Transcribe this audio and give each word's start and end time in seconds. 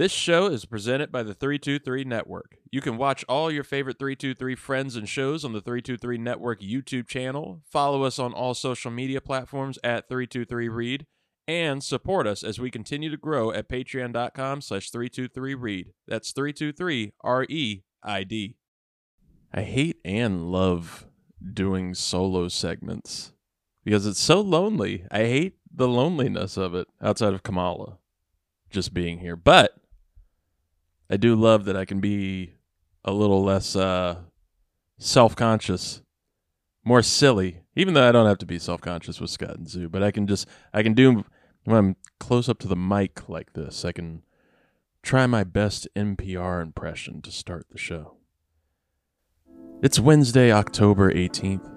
This 0.00 0.12
show 0.12 0.46
is 0.46 0.64
presented 0.64 1.12
by 1.12 1.22
the 1.22 1.34
323 1.34 2.04
Network. 2.04 2.56
You 2.72 2.80
can 2.80 2.96
watch 2.96 3.22
all 3.28 3.50
your 3.50 3.64
favorite 3.64 3.98
323 3.98 4.54
friends 4.54 4.96
and 4.96 5.06
shows 5.06 5.44
on 5.44 5.52
the 5.52 5.60
323 5.60 6.16
Network 6.16 6.62
YouTube 6.62 7.06
channel. 7.06 7.60
Follow 7.70 8.04
us 8.04 8.18
on 8.18 8.32
all 8.32 8.54
social 8.54 8.90
media 8.90 9.20
platforms 9.20 9.78
at 9.84 10.08
323read 10.08 11.02
and 11.46 11.84
support 11.84 12.26
us 12.26 12.42
as 12.42 12.58
we 12.58 12.70
continue 12.70 13.10
to 13.10 13.18
grow 13.18 13.52
at 13.52 13.68
patreon.com 13.68 14.62
slash 14.62 14.90
323read. 14.90 15.88
That's 16.08 16.32
323 16.32 17.12
R-E-I-D. 17.22 18.56
I 19.52 19.60
hate 19.60 19.98
and 20.02 20.50
love 20.50 21.04
doing 21.52 21.92
solo 21.92 22.48
segments 22.48 23.32
because 23.84 24.06
it's 24.06 24.18
so 24.18 24.40
lonely. 24.40 25.04
I 25.10 25.24
hate 25.24 25.58
the 25.70 25.88
loneliness 25.88 26.56
of 26.56 26.74
it 26.74 26.88
outside 27.02 27.34
of 27.34 27.42
Kamala 27.42 27.98
just 28.70 28.94
being 28.94 29.18
here. 29.18 29.36
But 29.36 29.74
I 31.10 31.16
do 31.16 31.34
love 31.34 31.64
that 31.64 31.76
I 31.76 31.84
can 31.84 32.00
be 32.00 32.52
a 33.04 33.12
little 33.12 33.42
less 33.42 33.74
uh, 33.74 34.18
self 34.98 35.34
conscious, 35.34 36.02
more 36.84 37.02
silly, 37.02 37.62
even 37.74 37.94
though 37.94 38.08
I 38.08 38.12
don't 38.12 38.26
have 38.26 38.38
to 38.38 38.46
be 38.46 38.60
self 38.60 38.80
conscious 38.80 39.20
with 39.20 39.30
Scott 39.30 39.56
and 39.56 39.68
Zoo, 39.68 39.88
but 39.88 40.04
I 40.04 40.12
can 40.12 40.28
just, 40.28 40.46
I 40.72 40.84
can 40.84 40.94
do, 40.94 41.24
when 41.64 41.76
I'm 41.76 41.96
close 42.20 42.48
up 42.48 42.60
to 42.60 42.68
the 42.68 42.76
mic 42.76 43.28
like 43.28 43.54
this, 43.54 43.84
I 43.84 43.90
can 43.90 44.22
try 45.02 45.26
my 45.26 45.42
best 45.42 45.88
NPR 45.96 46.62
impression 46.62 47.22
to 47.22 47.32
start 47.32 47.66
the 47.70 47.78
show. 47.78 48.16
It's 49.82 49.98
Wednesday, 49.98 50.52
October 50.52 51.12
18th, 51.12 51.68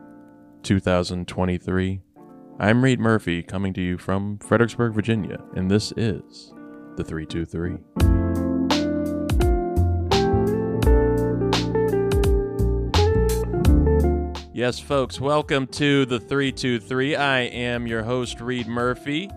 2023. 0.61 2.01
I'm 2.59 2.83
Reed 2.83 2.99
Murphy 2.99 3.41
coming 3.41 3.73
to 3.73 3.81
you 3.81 3.97
from 3.97 4.37
Fredericksburg, 4.37 4.93
Virginia, 4.93 5.43
and 5.55 5.71
this 5.71 5.91
is 5.97 6.53
the 6.97 7.03
323. 7.03 8.22
Yes, 14.63 14.79
folks, 14.79 15.19
welcome 15.19 15.67
to 15.67 16.05
the 16.05 16.21
323. 16.21 17.17
I 17.17 17.39
am 17.41 17.85
your 17.85 18.03
host, 18.03 18.39
Reed 18.39 18.65
Murphy. 18.65 19.29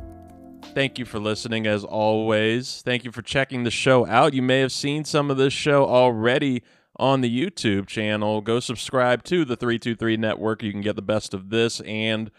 Thank 0.67 1.01
you 1.01 1.05
for 1.05 1.19
listening 1.19 1.67
as 1.67 1.83
always. 1.83 2.81
Thank 2.83 3.05
you 3.05 3.11
for 3.11 3.23
checking 3.23 3.65
the 3.65 3.73
show 3.73 4.07
out. 4.07 4.35
You 4.35 4.43
may 4.43 4.61
have 4.61 4.71
seen 4.71 5.05
some 5.05 5.29
of 5.29 5.37
this 5.37 5.53
show 5.53 5.85
already 5.85 6.63
on 6.95 7.23
the 7.23 7.41
YouTube 7.41 7.89
channel. 7.89 8.41
Go 8.41 8.61
subscribe 8.61 9.25
to 9.25 9.45
the 9.45 9.57
323 9.57 10.17
Network. 10.17 10.63
You 10.63 10.71
can 10.71 10.81
get 10.81 10.95
the 10.95 11.03
best 11.03 11.35
of 11.35 11.51
this 11.51 11.81
and 11.81 12.31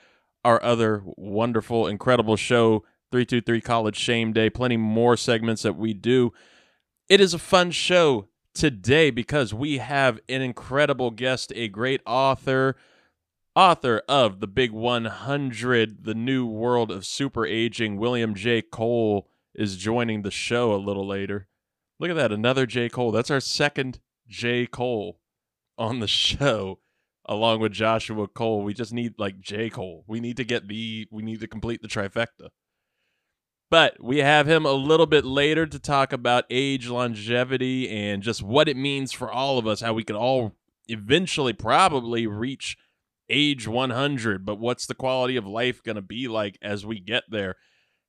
our 0.45 0.63
other 0.63 1.03
wonderful, 1.17 1.87
incredible 1.87 2.37
show, 2.37 2.85
323 3.11 3.59
College 3.59 3.97
Shame 3.97 4.31
Day. 4.31 4.49
Plenty 4.49 4.77
more 4.77 5.17
segments 5.17 5.63
that 5.63 5.75
we 5.75 5.93
do. 5.93 6.31
It 7.09 7.19
is 7.19 7.33
a 7.33 7.39
fun 7.39 7.71
show 7.71 8.29
today 8.57 9.11
because 9.11 9.53
we 9.53 9.77
have 9.77 10.19
an 10.27 10.41
incredible 10.41 11.11
guest, 11.11 11.53
a 11.55 11.67
great 11.67 12.01
author, 12.05 12.75
author 13.55 14.01
of 14.09 14.39
The 14.39 14.47
Big 14.47 14.71
100, 14.71 16.03
The 16.03 16.15
New 16.15 16.47
World 16.47 16.91
of 16.91 17.05
Super 17.05 17.45
Aging. 17.45 17.97
William 17.97 18.33
J. 18.33 18.63
Kole 18.63 19.27
is 19.53 19.77
joining 19.77 20.23
the 20.23 20.31
show 20.31 20.73
a 20.73 20.77
little 20.77 21.07
later. 21.07 21.47
Look 21.99 22.09
at 22.09 22.15
that, 22.15 22.31
another 22.31 22.65
J. 22.65 22.89
Cole. 22.89 23.11
That's 23.11 23.31
our 23.31 23.39
second 23.39 23.99
J. 24.27 24.65
Cole 24.65 25.19
on 25.77 25.99
the 25.99 26.07
show, 26.07 26.79
along 27.25 27.59
with 27.59 27.73
Joshua 27.73 28.27
Cole. 28.27 28.63
We 28.63 28.73
just 28.73 28.93
need 28.93 29.13
like 29.19 29.39
J. 29.39 29.69
Cole. 29.69 30.03
We 30.07 30.19
need 30.19 30.37
to 30.37 30.43
get 30.43 30.67
the, 30.67 31.07
we 31.11 31.21
need 31.21 31.39
to 31.41 31.47
complete 31.47 31.83
the 31.83 31.87
trifecta. 31.87 32.49
But 33.69 34.01
we 34.01 34.19
have 34.19 34.47
him 34.47 34.65
a 34.65 34.71
little 34.71 35.05
bit 35.05 35.25
later 35.25 35.65
to 35.65 35.79
talk 35.79 36.13
about 36.13 36.45
age, 36.49 36.87
longevity, 36.87 37.89
and 37.89 38.23
just 38.23 38.41
what 38.41 38.69
it 38.69 38.77
means 38.77 39.11
for 39.11 39.29
all 39.29 39.57
of 39.57 39.67
us, 39.67 39.81
how 39.81 39.93
we 39.93 40.05
can 40.05 40.15
all 40.15 40.55
eventually 40.87 41.51
probably 41.51 42.27
reach 42.27 42.77
age 43.29 43.67
100. 43.67 44.45
But 44.45 44.59
what's 44.59 44.85
the 44.85 44.95
quality 44.95 45.35
of 45.35 45.45
life 45.45 45.83
going 45.83 45.97
to 45.97 46.01
be 46.01 46.29
like 46.29 46.57
as 46.61 46.85
we 46.85 46.99
get 46.99 47.23
there? 47.29 47.55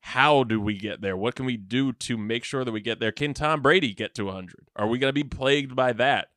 How 0.00 0.44
do 0.44 0.60
we 0.60 0.78
get 0.78 1.00
there? 1.00 1.16
What 1.16 1.34
can 1.34 1.44
we 1.44 1.56
do 1.56 1.92
to 1.92 2.16
make 2.16 2.44
sure 2.44 2.64
that 2.64 2.70
we 2.70 2.80
get 2.80 3.00
there? 3.00 3.10
Can 3.10 3.34
Tom 3.34 3.60
Brady 3.60 3.94
get 3.94 4.14
to 4.14 4.26
100? 4.26 4.68
Are 4.76 4.86
we 4.86 4.98
going 4.98 5.08
to 5.08 5.12
be 5.12 5.24
plagued 5.24 5.74
by 5.74 5.92
that 5.94 6.28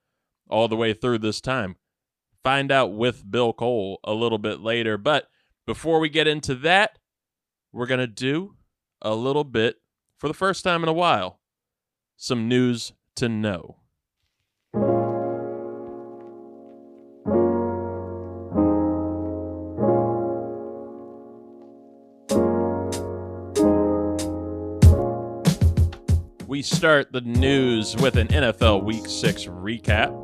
all 0.50 0.68
the 0.68 0.76
way 0.76 0.94
through 0.94 1.20
this 1.20 1.42
time? 1.42 1.76
Find 2.44 2.72
out 2.72 2.94
with 2.94 3.30
Bill 3.30 3.54
Kole 3.54 3.98
a 4.04 4.14
little 4.14 4.40
bit 4.40 4.62
later. 4.62 4.98
But 4.98 5.28
before 5.68 6.00
we 6.00 6.10
get 6.10 6.28
into 6.28 6.56
that, 6.56 6.98
we're 7.72 7.86
going 7.86 8.00
to 8.00 8.08
do 8.08 8.56
a 9.02 9.16
little 9.16 9.44
bit, 9.44 9.82
for 10.18 10.28
the 10.28 10.34
first 10.34 10.64
time 10.64 10.84
in 10.84 10.90
a 10.90 10.94
while, 10.94 11.40
some 12.18 12.48
news 12.48 12.94
to 13.16 13.28
know. 13.28 13.78
We 26.48 26.62
start 26.62 27.12
the 27.12 27.22
news 27.22 27.96
with 27.96 28.18
an 28.18 28.28
NFL 28.28 28.84
Week 28.84 29.08
6 29.08 29.46
recap. 29.46 30.18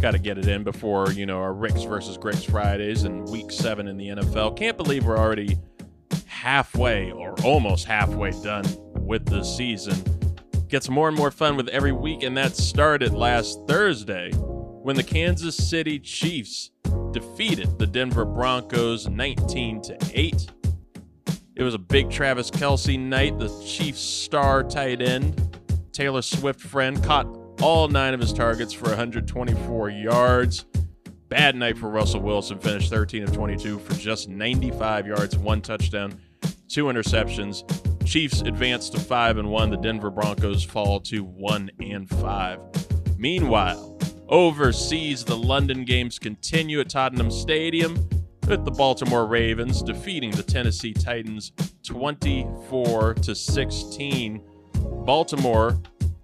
Got 0.00 0.12
to 0.12 0.18
get 0.18 0.38
it 0.38 0.46
in 0.46 0.62
before, 0.62 1.10
you 1.10 1.26
know, 1.26 1.38
our 1.38 1.52
Ricks 1.52 1.82
versus 1.82 2.16
Gricks 2.16 2.48
Fridays 2.48 3.02
and 3.02 3.28
Week 3.28 3.50
7 3.50 3.88
in 3.88 3.96
the 3.96 4.08
NFL. 4.08 4.56
Can't 4.56 4.76
believe 4.76 5.04
we're 5.04 5.18
already 5.18 5.58
halfway 6.40 7.12
or 7.12 7.34
almost 7.44 7.84
halfway 7.84 8.30
done 8.42 8.64
with 8.94 9.26
the 9.26 9.42
season. 9.44 9.94
Gets 10.68 10.88
more 10.88 11.06
and 11.06 11.16
more 11.16 11.30
fun 11.30 11.54
with 11.54 11.68
every 11.68 11.92
week, 11.92 12.22
and 12.22 12.34
that 12.38 12.56
started 12.56 13.12
last 13.12 13.58
Thursday 13.68 14.30
when 14.32 14.96
the 14.96 15.02
Kansas 15.02 15.54
City 15.54 15.98
Chiefs 15.98 16.70
defeated 17.10 17.78
the 17.78 17.86
Denver 17.86 18.24
Broncos 18.24 19.06
19 19.06 19.82
to 19.82 19.98
8. 20.14 20.50
It 21.56 21.62
was 21.62 21.74
a 21.74 21.78
big 21.78 22.08
Travis 22.08 22.50
Kelce 22.50 22.98
night. 22.98 23.38
The 23.38 23.50
Chiefs' 23.62 24.00
star 24.00 24.62
tight 24.62 25.02
end, 25.02 25.58
Taylor 25.92 26.22
Swift 26.22 26.62
friend, 26.62 27.04
caught 27.04 27.26
all 27.60 27.88
nine 27.88 28.14
of 28.14 28.20
his 28.20 28.32
targets 28.32 28.72
for 28.72 28.88
124 28.88 29.90
yards. 29.90 30.64
Bad 31.28 31.54
night 31.54 31.76
for 31.76 31.90
Russell 31.90 32.22
Wilson, 32.22 32.58
finished 32.58 32.88
13 32.88 33.24
of 33.24 33.32
22 33.34 33.78
for 33.80 33.92
just 33.92 34.30
95 34.30 35.06
yards, 35.06 35.36
one 35.36 35.60
touchdown, 35.60 36.18
two 36.70 36.84
interceptions. 36.84 37.64
Chiefs 38.06 38.42
advance 38.42 38.88
to 38.90 39.00
5 39.00 39.38
and 39.38 39.50
1. 39.50 39.70
The 39.70 39.76
Denver 39.76 40.10
Broncos 40.10 40.62
fall 40.64 41.00
to 41.00 41.24
1 41.24 41.70
and 41.80 42.08
5. 42.08 42.60
Meanwhile, 43.18 43.98
overseas, 44.28 45.24
the 45.24 45.36
London 45.36 45.84
games 45.84 46.18
continue 46.18 46.80
at 46.80 46.88
Tottenham 46.88 47.30
Stadium 47.30 48.08
with 48.46 48.64
the 48.64 48.70
Baltimore 48.70 49.26
Ravens 49.26 49.82
defeating 49.82 50.30
the 50.30 50.42
Tennessee 50.42 50.92
Titans 50.92 51.52
24 51.84 53.14
to 53.14 53.34
16. 53.34 54.42
Baltimore 55.04 55.80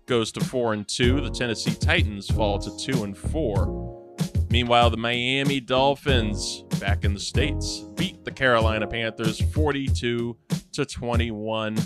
goes 0.06 0.30
to 0.32 0.40
4 0.44 0.74
and 0.74 0.88
2. 0.88 1.20
The 1.22 1.30
Tennessee 1.30 1.74
Titans 1.74 2.28
fall 2.30 2.58
to 2.60 2.92
2 2.92 3.02
and 3.02 3.18
4. 3.18 4.14
Meanwhile, 4.48 4.90
the 4.90 4.96
Miami 4.96 5.60
Dolphins 5.60 6.64
back 6.81 7.04
in 7.04 7.14
the 7.14 7.20
States 7.20 7.81
beat 7.94 8.25
the 8.25 8.31
Carolina 8.31 8.87
Panthers 8.87 9.41
42 9.53 10.37
to 10.72 10.84
21. 10.84 11.76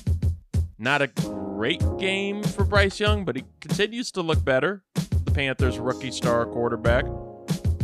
Not 0.78 1.02
a 1.02 1.08
great 1.08 1.82
game 1.98 2.42
for 2.42 2.64
Bryce 2.64 2.98
Young, 2.98 3.24
but 3.24 3.36
he 3.36 3.44
continues 3.60 4.10
to 4.12 4.22
look 4.22 4.42
better. 4.44 4.82
The 4.94 5.30
Panthers 5.32 5.78
rookie 5.78 6.10
star 6.10 6.46
quarterback. 6.46 7.04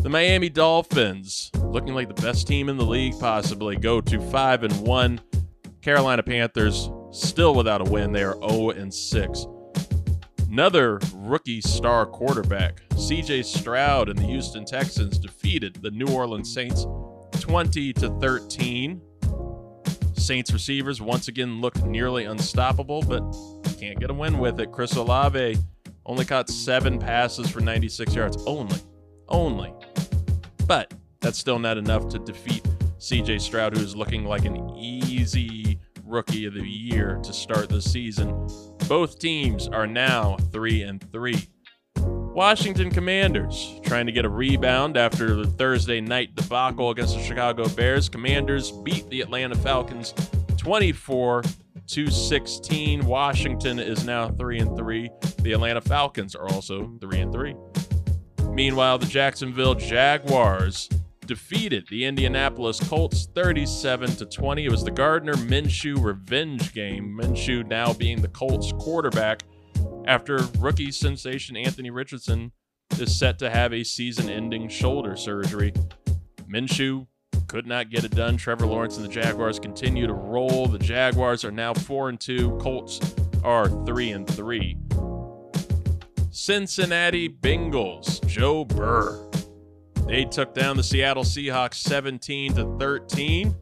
The 0.02 0.08
Miami 0.08 0.48
Dolphins, 0.48 1.50
looking 1.62 1.94
like 1.94 2.08
the 2.08 2.22
best 2.22 2.46
team 2.46 2.68
in 2.68 2.76
the 2.76 2.84
league, 2.84 3.18
possibly 3.18 3.76
go 3.76 4.00
to 4.00 4.20
5 4.20 4.62
and 4.62 4.80
1. 4.80 5.20
Carolina 5.82 6.22
Panthers 6.22 6.90
still 7.10 7.54
without 7.54 7.80
a 7.80 7.90
win. 7.90 8.12
They 8.12 8.22
are 8.22 8.36
0 8.48 8.70
and 8.70 8.92
6. 8.92 9.46
Another 10.50 11.00
rookie 11.14 11.60
star 11.60 12.06
quarterback, 12.06 12.80
CJ 12.90 13.44
Stroud 13.44 14.08
and 14.08 14.18
the 14.18 14.24
Houston 14.24 14.64
Texans 14.64 15.18
defeated 15.18 15.74
the 15.82 15.90
New 15.90 16.06
Orleans 16.06 16.52
Saints 16.52 16.86
20 17.32 17.92
to 17.94 18.10
13. 18.20 19.00
Saints 20.14 20.52
receivers 20.52 21.00
once 21.00 21.28
again 21.28 21.60
looked 21.60 21.84
nearly 21.84 22.24
unstoppable, 22.24 23.02
but 23.02 23.22
can't 23.78 24.00
get 24.00 24.10
a 24.10 24.14
win 24.14 24.38
with 24.38 24.58
it. 24.60 24.72
Chris 24.72 24.96
Olave 24.96 25.56
only 26.06 26.24
caught 26.24 26.48
seven 26.48 26.98
passes 26.98 27.50
for 27.50 27.60
96 27.60 28.14
yards. 28.14 28.42
Only. 28.46 28.78
Only. 29.28 29.72
But 30.66 30.92
that's 31.20 31.38
still 31.38 31.58
not 31.58 31.76
enough 31.76 32.08
to 32.08 32.18
defeat 32.18 32.62
CJ 32.98 33.40
Stroud, 33.40 33.76
who 33.76 33.82
is 33.82 33.94
looking 33.94 34.24
like 34.24 34.44
an 34.44 34.70
easy 34.76 35.78
rookie 36.04 36.46
of 36.46 36.54
the 36.54 36.66
year 36.66 37.20
to 37.22 37.32
start 37.32 37.68
the 37.68 37.82
season. 37.82 38.48
Both 38.88 39.18
teams 39.18 39.68
are 39.68 39.86
now 39.86 40.36
3 40.52 40.82
and 40.82 41.12
3. 41.12 41.36
Washington 42.36 42.90
Commanders 42.90 43.80
trying 43.82 44.04
to 44.04 44.12
get 44.12 44.26
a 44.26 44.28
rebound 44.28 44.98
after 44.98 45.36
the 45.36 45.46
Thursday 45.46 46.02
night 46.02 46.36
debacle 46.36 46.90
against 46.90 47.16
the 47.16 47.22
Chicago 47.22 47.66
Bears. 47.66 48.10
Commanders 48.10 48.70
beat 48.70 49.08
the 49.08 49.22
Atlanta 49.22 49.54
Falcons 49.54 50.12
24 50.58 51.44
to 51.86 52.10
16. 52.10 53.06
Washington 53.06 53.78
is 53.78 54.04
now 54.04 54.28
3 54.28 54.58
and 54.58 54.76
3. 54.76 55.10
The 55.38 55.54
Atlanta 55.54 55.80
Falcons 55.80 56.34
are 56.34 56.46
also 56.50 56.92
3 57.00 57.20
and 57.20 57.32
3. 57.32 57.56
Meanwhile, 58.50 58.98
the 58.98 59.06
Jacksonville 59.06 59.74
Jaguars 59.74 60.90
defeated 61.24 61.86
the 61.88 62.04
Indianapolis 62.04 62.86
Colts 62.86 63.28
37 63.34 64.10
to 64.16 64.26
20. 64.26 64.66
It 64.66 64.70
was 64.70 64.84
the 64.84 64.90
Gardner 64.90 65.36
Minshew 65.36 66.04
revenge 66.04 66.74
game. 66.74 67.18
Minshew 67.18 67.66
now 67.66 67.94
being 67.94 68.20
the 68.20 68.28
Colts 68.28 68.72
quarterback 68.72 69.42
after 70.06 70.38
rookie 70.58 70.92
sensation 70.92 71.56
Anthony 71.56 71.90
Richardson 71.90 72.52
is 72.98 73.18
set 73.18 73.38
to 73.40 73.50
have 73.50 73.72
a 73.72 73.84
season-ending 73.84 74.68
shoulder 74.68 75.16
surgery. 75.16 75.72
Minshew 76.48 77.06
could 77.48 77.66
not 77.66 77.90
get 77.90 78.04
it 78.04 78.12
done. 78.12 78.36
Trevor 78.36 78.66
Lawrence 78.66 78.96
and 78.96 79.04
the 79.04 79.10
Jaguars 79.10 79.58
continue 79.58 80.06
to 80.06 80.12
roll. 80.12 80.66
The 80.66 80.78
Jaguars 80.78 81.44
are 81.44 81.50
now 81.50 81.74
4 81.74 82.10
and 82.10 82.20
2. 82.20 82.58
Colts 82.58 83.00
are 83.44 83.68
3 83.84 84.10
and 84.12 84.26
3. 84.28 84.78
Cincinnati 86.30 87.28
Bengals, 87.28 88.24
Joe 88.26 88.64
Burr. 88.64 89.30
They 90.06 90.24
took 90.24 90.54
down 90.54 90.76
the 90.76 90.82
Seattle 90.82 91.24
Seahawks 91.24 91.74
17 91.76 92.54
to 92.54 92.76
13. 92.78 93.54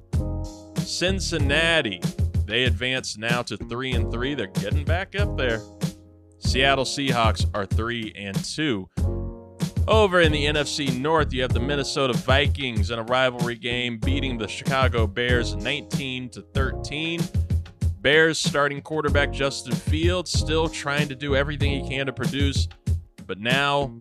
Cincinnati, 0.79 2.01
they 2.47 2.65
advance 2.65 3.17
now 3.17 3.43
to 3.43 3.57
3 3.57 3.93
and 3.93 4.13
3. 4.13 4.35
They're 4.35 4.49
getting 4.49 4.85
back 4.85 5.19
up 5.19 5.37
there. 5.37 5.61
Seattle 6.45 6.85
Seahawks 6.85 7.47
are 7.55 7.67
3 7.67 8.13
and 8.17 8.45
2. 8.45 8.89
Over 9.89 10.21
in 10.21 10.31
the 10.31 10.47
NFC 10.47 10.99
North, 10.99 11.33
you 11.33 11.43
have 11.43 11.53
the 11.53 11.61
Minnesota 11.61 12.13
Vikings 12.13 12.91
in 12.91 12.99
a 12.99 13.03
rivalry 13.03 13.57
game 13.57 13.99
beating 13.99 14.39
the 14.39 14.47
Chicago 14.47 15.07
Bears 15.07 15.57
19 15.57 16.29
to 16.31 16.43
13. 16.55 17.21
Bears 18.01 18.39
starting 18.39 18.81
quarterback 18.83 19.33
Justin 19.33 19.75
Fields 19.75 20.31
still 20.31 20.69
trying 20.69 21.09
to 21.09 21.15
do 21.15 21.35
everything 21.35 21.71
he 21.71 21.89
can 21.89 22.07
to 22.07 22.13
produce, 22.13 22.69
but 23.27 23.41
now 23.41 24.01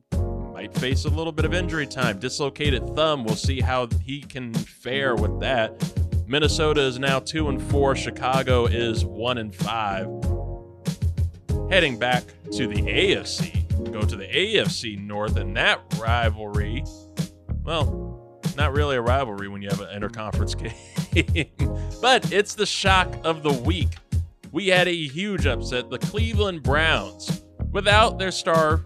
might 0.53 0.73
face 0.75 1.05
a 1.05 1.09
little 1.09 1.33
bit 1.33 1.45
of 1.45 1.53
injury 1.53 1.87
time. 1.87 2.19
Dislocated 2.19 2.95
thumb. 2.95 3.23
We'll 3.23 3.35
see 3.35 3.61
how 3.61 3.87
he 4.03 4.21
can 4.21 4.53
fare 4.53 5.15
with 5.15 5.39
that. 5.39 5.81
Minnesota 6.27 6.81
is 6.81 6.99
now 6.99 7.19
2 7.19 7.49
and 7.49 7.61
4, 7.61 7.95
Chicago 7.95 8.65
is 8.65 9.03
1 9.05 9.37
and 9.37 9.55
5. 9.55 10.42
Heading 11.69 11.97
back 11.97 12.23
to 12.51 12.67
the 12.67 12.81
AFC, 12.81 13.91
go 13.91 14.01
to 14.01 14.15
the 14.15 14.27
AFC 14.27 14.99
North, 14.99 15.37
and 15.37 15.55
that 15.57 15.81
rivalry, 15.99 16.83
well, 17.63 18.39
not 18.55 18.73
really 18.73 18.95
a 18.95 19.01
rivalry 19.01 19.47
when 19.47 19.61
you 19.61 19.69
have 19.69 19.81
an 19.81 19.99
interconference 19.99 20.55
game, 21.25 21.49
but 22.01 22.31
it's 22.31 22.53
the 22.53 22.65
shock 22.65 23.11
of 23.23 23.41
the 23.43 23.51
week. 23.51 23.95
We 24.51 24.67
had 24.67 24.87
a 24.87 24.95
huge 25.07 25.47
upset. 25.47 25.89
The 25.89 25.97
Cleveland 25.97 26.61
Browns, 26.61 27.43
without 27.71 28.19
their 28.19 28.31
star, 28.31 28.83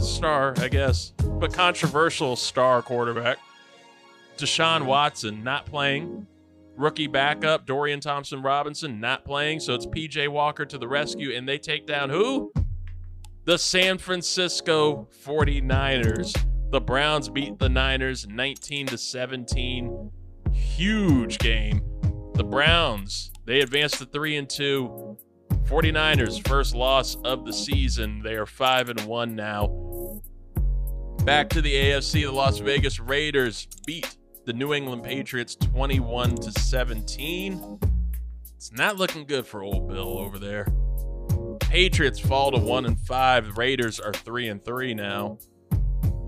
star, 0.00 0.54
I 0.58 0.68
guess, 0.68 1.12
but 1.24 1.52
controversial 1.52 2.34
star 2.34 2.82
quarterback, 2.82 3.38
Deshaun 4.38 4.86
Watson, 4.86 5.44
not 5.44 5.66
playing. 5.66 6.26
Rookie 6.76 7.06
backup, 7.06 7.66
Dorian 7.66 8.00
Thompson 8.00 8.42
Robinson, 8.42 9.00
not 9.00 9.24
playing. 9.24 9.60
So 9.60 9.74
it's 9.74 9.86
PJ 9.86 10.28
Walker 10.28 10.64
to 10.64 10.78
the 10.78 10.88
rescue, 10.88 11.34
and 11.36 11.48
they 11.48 11.58
take 11.58 11.86
down 11.86 12.10
who? 12.10 12.52
the 13.44 13.58
San 13.58 13.98
Francisco 13.98 15.08
49ers. 15.24 16.36
The 16.70 16.80
Browns 16.80 17.28
beat 17.28 17.58
the 17.58 17.68
Niners 17.68 18.26
19 18.28 18.86
to 18.88 18.98
17. 18.98 20.10
Huge 20.52 21.38
game. 21.38 21.82
The 22.34 22.44
Browns, 22.44 23.32
they 23.44 23.60
advanced 23.60 23.98
to 23.98 24.06
3 24.06 24.36
and 24.36 24.48
2. 24.48 25.16
49ers 25.64 26.46
first 26.46 26.74
loss 26.74 27.16
of 27.24 27.44
the 27.44 27.52
season. 27.52 28.22
They 28.22 28.34
are 28.34 28.46
5 28.46 28.90
and 28.90 29.00
1 29.00 29.34
now. 29.34 30.22
Back 31.24 31.48
to 31.50 31.62
the 31.62 31.74
AFC, 31.74 32.24
the 32.24 32.32
Las 32.32 32.58
Vegas 32.58 33.00
Raiders 33.00 33.66
beat 33.86 34.16
the 34.44 34.52
New 34.52 34.74
England 34.74 35.04
Patriots 35.04 35.54
21 35.54 36.36
to 36.36 36.52
17. 36.52 37.78
It's 38.56 38.72
not 38.72 38.96
looking 38.96 39.24
good 39.24 39.46
for 39.46 39.62
old 39.62 39.88
Bill 39.88 40.18
over 40.18 40.38
there. 40.38 40.66
Patriots 41.60 42.18
fall 42.18 42.50
to 42.52 42.58
one 42.58 42.84
and 42.86 42.98
five. 42.98 43.56
Raiders 43.56 44.00
are 44.00 44.12
three 44.12 44.48
and 44.48 44.64
three 44.64 44.94
now. 44.94 45.38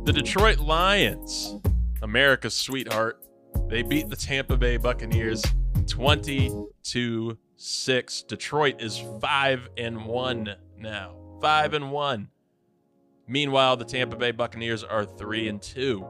The 0.05 0.13
Detroit 0.13 0.59
Lions, 0.59 1.57
America's 2.03 2.55
sweetheart, 2.55 3.25
they 3.69 3.83
beat 3.83 4.09
the 4.09 4.17
Tampa 4.17 4.57
Bay 4.57 4.77
Buccaneers 4.77 5.43
20 5.87 6.51
to 6.85 7.39
6. 7.57 8.23
Detroit 8.23 8.81
is 8.81 9.03
5 9.21 9.69
and 9.77 10.05
1 10.05 10.55
now. 10.79 11.17
5 11.41 11.75
and 11.75 11.91
1. 11.91 12.29
Meanwhile, 13.27 13.77
the 13.77 13.85
Tampa 13.85 14.17
Bay 14.17 14.33
Buccaneers 14.33 14.85
are 14.85 15.05
3 15.05 15.49
and 15.49 15.63
2. 15.63 16.07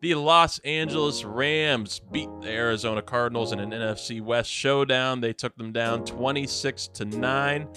The 0.00 0.14
Los 0.14 0.60
Angeles 0.60 1.24
Rams 1.24 2.00
beat 2.12 2.28
the 2.40 2.50
Arizona 2.50 3.02
Cardinals 3.02 3.50
in 3.50 3.58
an 3.58 3.70
NFC 3.70 4.20
West 4.20 4.48
showdown. 4.48 5.20
They 5.20 5.32
took 5.32 5.56
them 5.56 5.72
down 5.72 6.04
26 6.04 6.86
to 6.94 7.04
9. 7.04 7.68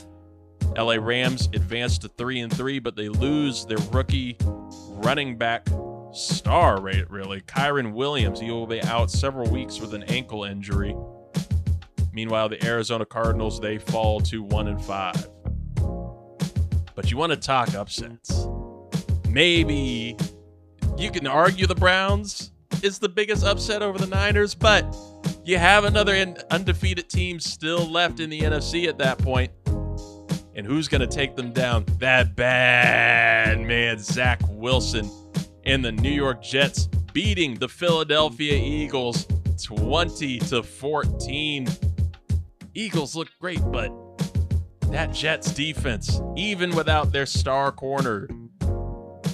LA 0.78 0.98
Rams 1.02 1.48
advance 1.48 1.98
to 1.98 2.08
3 2.08 2.42
and 2.42 2.56
3, 2.56 2.78
but 2.78 2.96
they 2.96 3.10
lose 3.10 3.66
their 3.66 3.80
rookie 3.92 4.38
running 5.02 5.36
back 5.36 5.68
star 6.14 6.80
rate 6.80 7.10
really. 7.10 7.42
Kyren 7.42 7.94
Williams, 7.94 8.40
he 8.40 8.52
will 8.52 8.68
be 8.68 8.84
out 8.84 9.10
several 9.10 9.50
weeks 9.50 9.80
with 9.80 9.96
an 9.96 10.04
ankle 10.04 10.44
injury. 10.44 10.96
Meanwhile, 12.14 12.50
the 12.50 12.64
Arizona 12.64 13.06
Cardinals, 13.06 13.60
they 13.60 13.80
fall 13.80 14.20
to 14.22 14.44
1 14.44 14.68
and 14.68 14.80
5. 14.80 15.28
But 16.94 17.10
you 17.10 17.18
want 17.18 17.32
to 17.32 17.38
talk 17.38 17.74
upsets. 17.74 18.46
Maybe 19.28 20.16
you 20.98 21.12
can 21.12 21.28
argue 21.28 21.68
the 21.68 21.76
Browns 21.76 22.52
is 22.84 23.00
the 23.00 23.10
biggest 23.10 23.46
upset 23.46 23.82
over 23.82 23.98
the 23.98 24.08
Niners, 24.08 24.56
but 24.56 24.96
you 25.44 25.58
have 25.58 25.84
another 25.84 26.14
undefeated 26.52 27.10
team 27.10 27.40
still 27.40 27.90
left 27.90 28.20
in 28.20 28.30
the 28.30 28.42
NFC 28.42 28.88
at 28.88 28.98
that 29.00 29.18
point. 29.18 29.52
And 30.56 30.66
who's 30.66 30.88
going 30.88 31.02
to 31.02 31.08
take 31.08 31.36
them 31.36 31.54
down? 31.54 31.86
That 32.00 32.36
bad 32.36 33.62
man, 33.62 34.00
Zach 34.00 34.42
Wilson, 34.50 35.10
and 35.64 35.84
the 35.84 35.92
New 35.92 36.12
York 36.12 36.44
Jets 36.44 36.88
beating 37.14 37.56
the 37.56 37.70
Philadelphia 37.70 38.54
Eagles 38.54 39.28
20 39.64 40.40
to 40.40 40.64
14. 40.64 41.68
Eagles 42.74 43.16
look 43.16 43.30
great, 43.40 43.62
but 43.72 43.92
that 44.92 45.14
Jets 45.14 45.54
defense, 45.54 46.22
even 46.36 46.76
without 46.76 47.12
their 47.12 47.26
star 47.26 47.72
corner 47.72 48.28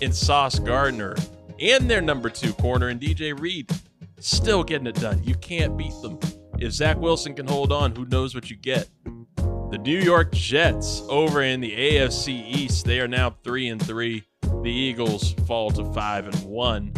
in 0.01 0.11
Sauce 0.13 0.59
Gardner 0.59 1.15
and 1.59 1.89
their 1.89 2.01
number 2.01 2.29
two 2.29 2.53
corner 2.53 2.87
and 2.89 2.99
DJ 2.99 3.39
Reed, 3.39 3.71
still 4.19 4.63
getting 4.63 4.87
it 4.87 4.95
done. 4.95 5.21
You 5.23 5.35
can't 5.35 5.77
beat 5.77 5.93
them. 6.01 6.19
If 6.59 6.71
Zach 6.71 6.97
Wilson 6.97 7.35
can 7.35 7.47
hold 7.47 7.71
on, 7.71 7.95
who 7.95 8.05
knows 8.05 8.33
what 8.33 8.49
you 8.49 8.55
get? 8.55 8.89
The 9.35 9.79
New 9.83 9.99
York 9.99 10.31
Jets 10.31 11.03
over 11.09 11.41
in 11.41 11.59
the 11.59 11.71
AFC 11.71 12.29
East, 12.29 12.85
they 12.85 12.99
are 12.99 13.07
now 13.07 13.31
3 13.43 13.67
and 13.67 13.85
3. 13.85 14.23
The 14.63 14.71
Eagles 14.71 15.33
fall 15.45 15.71
to 15.71 15.91
5 15.93 16.27
and 16.27 16.43
1. 16.43 16.93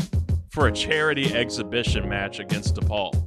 for 0.51 0.69
a 0.69 0.73
charity 0.73 1.35
exhibition 1.35 2.09
match 2.09 2.39
against 2.39 2.75
DePaul. 2.75 3.25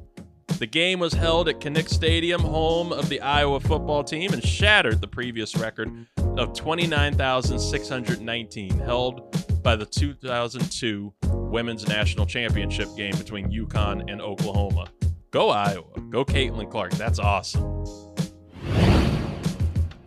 The 0.59 0.67
game 0.67 0.99
was 0.99 1.13
held 1.13 1.49
at 1.49 1.59
Kinnick 1.59 1.89
Stadium, 1.89 2.41
home 2.41 2.93
of 2.93 3.09
the 3.09 3.19
Iowa 3.21 3.59
football 3.59 4.03
team, 4.03 4.31
and 4.31 4.43
shattered 4.43 5.01
the 5.01 5.07
previous 5.07 5.55
record 5.55 6.05
of 6.37 6.53
29,619 6.53 8.79
held 8.79 9.63
by 9.63 9.75
the 9.75 9.85
2002 9.85 11.11
Women's 11.23 11.87
National 11.87 12.27
Championship 12.27 12.89
game 12.95 13.17
between 13.17 13.51
UConn 13.51 14.11
and 14.11 14.21
Oklahoma. 14.21 14.85
Go 15.31 15.49
Iowa. 15.49 15.99
Go 16.09 16.23
Caitlin 16.23 16.69
Clark. 16.69 16.91
That's 16.91 17.17
awesome. 17.17 17.85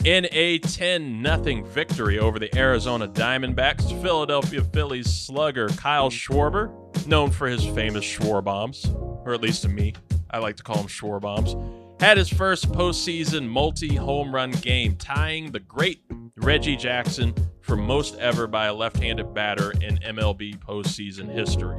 In 0.04 0.28
a 0.32 0.58
10 0.58 1.24
0 1.24 1.64
victory 1.64 2.18
over 2.18 2.38
the 2.38 2.54
Arizona 2.56 3.08
Diamondbacks, 3.08 4.00
Philadelphia 4.02 4.62
Phillies 4.62 5.10
slugger 5.10 5.68
Kyle 5.70 6.10
Schwarber, 6.10 6.70
known 7.06 7.30
for 7.30 7.46
his 7.46 7.64
famous 7.64 8.04
Schwar 8.04 8.42
bombs, 8.42 8.86
or 9.24 9.34
at 9.34 9.40
least 9.40 9.62
to 9.62 9.68
me, 9.68 9.94
I 10.30 10.38
like 10.38 10.56
to 10.56 10.62
call 10.62 10.76
them 10.76 10.86
Schwar 10.86 11.20
bombs, 11.20 11.56
had 12.00 12.16
his 12.16 12.28
first 12.28 12.70
postseason 12.72 13.48
multi 13.48 13.94
home 13.94 14.34
run 14.34 14.50
game, 14.50 14.96
tying 14.96 15.52
the 15.52 15.60
great 15.60 16.02
Reggie 16.36 16.76
Jackson 16.76 17.34
for 17.60 17.76
most 17.76 18.16
ever 18.18 18.46
by 18.46 18.66
a 18.66 18.74
left 18.74 18.96
handed 18.98 19.32
batter 19.32 19.72
in 19.80 19.96
MLB 19.98 20.58
postseason 20.58 21.32
history. 21.32 21.78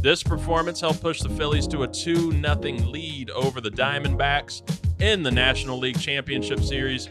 This 0.00 0.22
performance 0.22 0.80
helped 0.80 1.00
push 1.00 1.20
the 1.20 1.30
Phillies 1.30 1.66
to 1.68 1.82
a 1.82 1.88
2 1.88 2.32
0 2.32 2.54
lead 2.88 3.30
over 3.30 3.60
the 3.60 3.70
Diamondbacks 3.70 4.62
in 5.00 5.22
the 5.22 5.30
National 5.30 5.78
League 5.78 5.98
Championship 5.98 6.60
Series, 6.60 7.08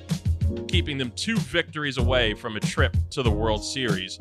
keeping 0.67 0.97
them 0.97 1.11
two 1.15 1.37
victories 1.37 1.97
away 1.97 2.33
from 2.33 2.55
a 2.55 2.59
trip 2.59 2.95
to 3.09 3.23
the 3.23 3.31
World 3.31 3.63
Series. 3.63 4.19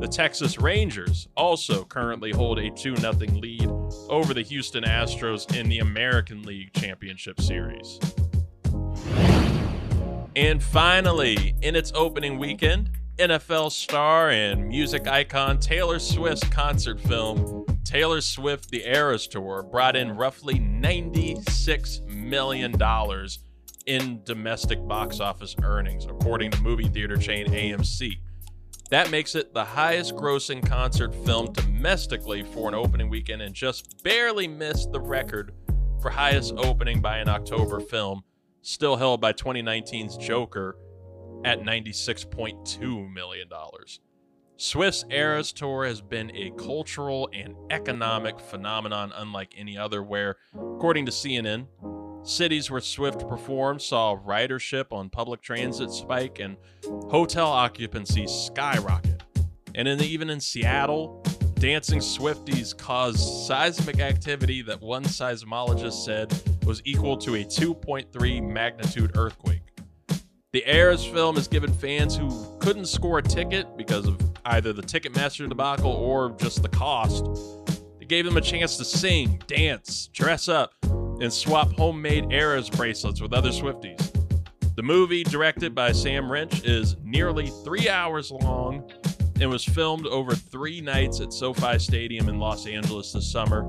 The 0.00 0.08
Texas 0.10 0.58
Rangers 0.58 1.28
also 1.36 1.84
currently 1.84 2.32
hold 2.32 2.58
a 2.58 2.70
2 2.70 2.96
0 2.96 3.12
lead 3.12 3.68
over 4.10 4.34
the 4.34 4.42
Houston 4.42 4.84
Astros 4.84 5.56
in 5.56 5.68
the 5.68 5.78
American 5.78 6.42
League 6.42 6.72
Championship 6.74 7.40
Series. 7.40 7.98
And 10.36 10.62
finally, 10.62 11.54
in 11.62 11.76
its 11.76 11.92
opening 11.94 12.38
weekend, 12.38 12.90
NFL 13.18 13.70
star 13.70 14.30
and 14.30 14.66
music 14.66 15.06
icon 15.06 15.60
Taylor 15.60 16.00
Swift's 16.00 16.48
concert 16.48 17.00
film, 17.00 17.64
Taylor 17.84 18.20
Swift 18.20 18.70
The 18.70 18.84
Eras 18.84 19.28
Tour, 19.28 19.62
brought 19.62 19.94
in 19.94 20.16
roughly 20.16 20.54
$96 20.54 22.04
million 22.06 22.74
in 23.86 24.20
domestic 24.24 24.86
box 24.88 25.20
office 25.20 25.54
earnings, 25.62 26.06
according 26.06 26.50
to 26.50 26.60
movie 26.62 26.88
theater 26.88 27.16
chain 27.16 27.46
AMC. 27.46 28.18
That 28.94 29.10
makes 29.10 29.34
it 29.34 29.52
the 29.52 29.64
highest 29.64 30.14
grossing 30.14 30.64
concert 30.64 31.12
film 31.26 31.52
domestically 31.52 32.44
for 32.44 32.68
an 32.68 32.76
opening 32.76 33.10
weekend 33.10 33.42
and 33.42 33.52
just 33.52 34.04
barely 34.04 34.46
missed 34.46 34.92
the 34.92 35.00
record 35.00 35.52
for 36.00 36.12
highest 36.12 36.54
opening 36.56 37.00
by 37.00 37.18
an 37.18 37.28
October 37.28 37.80
film, 37.80 38.22
still 38.62 38.94
held 38.94 39.20
by 39.20 39.32
2019's 39.32 40.16
Joker 40.16 40.76
at 41.44 41.62
$96.2 41.62 43.12
million. 43.12 43.48
Swift's 44.58 45.04
Eras 45.10 45.52
Tour 45.52 45.86
has 45.86 46.00
been 46.00 46.30
a 46.36 46.52
cultural 46.56 47.28
and 47.32 47.56
economic 47.70 48.38
phenomenon 48.38 49.12
unlike 49.16 49.54
any 49.56 49.76
other, 49.76 50.04
where, 50.04 50.36
according 50.54 51.04
to 51.06 51.10
CNN, 51.10 51.66
cities 52.24 52.70
where 52.70 52.80
Swift 52.80 53.28
performed 53.28 53.82
saw 53.82 54.16
ridership 54.16 54.86
on 54.92 55.10
public 55.10 55.42
transit 55.42 55.90
spike 55.92 56.40
and 56.40 56.56
hotel 57.10 57.46
occupancy 57.46 58.26
skyrocket. 58.26 59.22
And 59.74 59.86
in, 59.86 59.98
the, 59.98 60.06
even 60.06 60.30
in 60.30 60.40
Seattle, 60.40 61.22
dancing 61.54 62.00
Swifties 62.00 62.76
caused 62.76 63.46
seismic 63.46 64.00
activity 64.00 64.62
that 64.62 64.80
one 64.80 65.04
seismologist 65.04 66.04
said 66.04 66.32
was 66.64 66.80
equal 66.84 67.16
to 67.18 67.34
a 67.36 67.44
2.3 67.44 68.42
magnitude 68.42 69.16
earthquake. 69.16 69.60
The 70.52 70.62
Eras 70.70 71.04
film 71.04 71.34
has 71.34 71.48
given 71.48 71.72
fans 71.72 72.16
who 72.16 72.30
couldn't 72.60 72.86
score 72.86 73.18
a 73.18 73.22
ticket 73.22 73.76
because 73.76 74.06
of 74.06 74.18
either 74.44 74.72
the 74.72 74.82
Ticketmaster 74.82 75.48
debacle 75.48 75.90
or 75.90 76.30
just 76.38 76.62
the 76.62 76.68
cost, 76.68 77.26
it 78.00 78.08
gave 78.08 78.24
them 78.24 78.36
a 78.36 78.40
chance 78.40 78.76
to 78.76 78.84
sing, 78.84 79.42
dance, 79.48 80.08
dress 80.12 80.48
up, 80.48 80.72
and 81.20 81.32
swap 81.32 81.72
homemade 81.72 82.32
Eras 82.32 82.68
bracelets 82.70 83.20
with 83.20 83.32
other 83.32 83.50
Swifties. 83.50 84.10
The 84.76 84.82
movie, 84.82 85.22
directed 85.22 85.74
by 85.74 85.92
Sam 85.92 86.30
Wrench, 86.30 86.64
is 86.64 86.96
nearly 87.02 87.46
three 87.64 87.88
hours 87.88 88.30
long 88.30 88.90
and 89.40 89.50
was 89.50 89.64
filmed 89.64 90.06
over 90.06 90.34
three 90.34 90.80
nights 90.80 91.20
at 91.20 91.32
SoFi 91.32 91.78
Stadium 91.78 92.28
in 92.28 92.38
Los 92.38 92.66
Angeles 92.66 93.12
this 93.12 93.30
summer. 93.30 93.62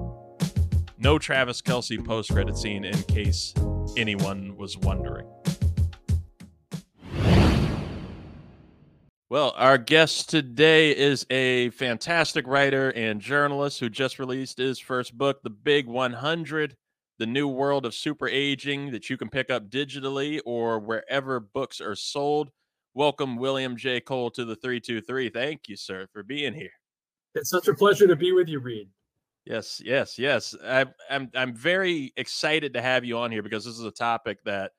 No 0.97 1.19
Travis 1.19 1.61
Kelce 1.61 2.03
post 2.03 2.31
credit 2.31 2.57
scene, 2.57 2.85
in 2.85 2.97
case 3.03 3.53
anyone 3.97 4.55
was 4.57 4.77
wondering. 4.77 5.27
Well, 9.29 9.53
our 9.57 9.77
guest 9.77 10.29
today 10.29 10.95
is 10.95 11.25
a 11.29 11.71
fantastic 11.71 12.47
writer 12.47 12.89
and 12.91 13.19
journalist 13.19 13.79
who 13.79 13.89
just 13.89 14.17
released 14.17 14.57
his 14.57 14.79
first 14.79 15.17
book, 15.17 15.41
The 15.43 15.49
Big 15.49 15.87
100 15.87 16.75
The 17.17 17.25
New 17.25 17.47
World 17.47 17.85
of 17.85 17.93
Super 17.93 18.27
Aging, 18.27 18.91
that 18.91 19.09
you 19.09 19.17
can 19.17 19.29
pick 19.29 19.49
up 19.49 19.69
digitally 19.69 20.39
or 20.45 20.79
wherever 20.79 21.39
books 21.39 21.79
are 21.79 21.95
sold. 21.95 22.51
Welcome, 22.93 23.37
William 23.37 23.77
J. 23.77 24.01
Kole, 24.01 24.33
to 24.33 24.45
the 24.45 24.55
323. 24.55 25.29
Thank 25.29 25.67
you, 25.67 25.75
sir, 25.75 26.07
for 26.11 26.23
being 26.23 26.53
here. 26.53 26.71
It's 27.33 27.49
such 27.49 27.67
a 27.67 27.73
pleasure 27.73 28.07
to 28.07 28.15
be 28.15 28.31
with 28.31 28.47
you, 28.47 28.59
Reed. 28.59 28.89
Yes, 29.45 29.81
yes, 29.83 30.17
yes. 30.17 30.55
I, 30.65 30.85
I'm 31.09 31.29
I'm 31.35 31.53
very 31.53 32.13
excited 32.17 32.73
to 32.73 32.81
have 32.81 33.05
you 33.05 33.17
on 33.17 33.31
here 33.31 33.43
because 33.43 33.63
this 33.63 33.77
is 33.77 33.83
a 33.83 33.91
topic 33.91 34.39
that 34.45 34.71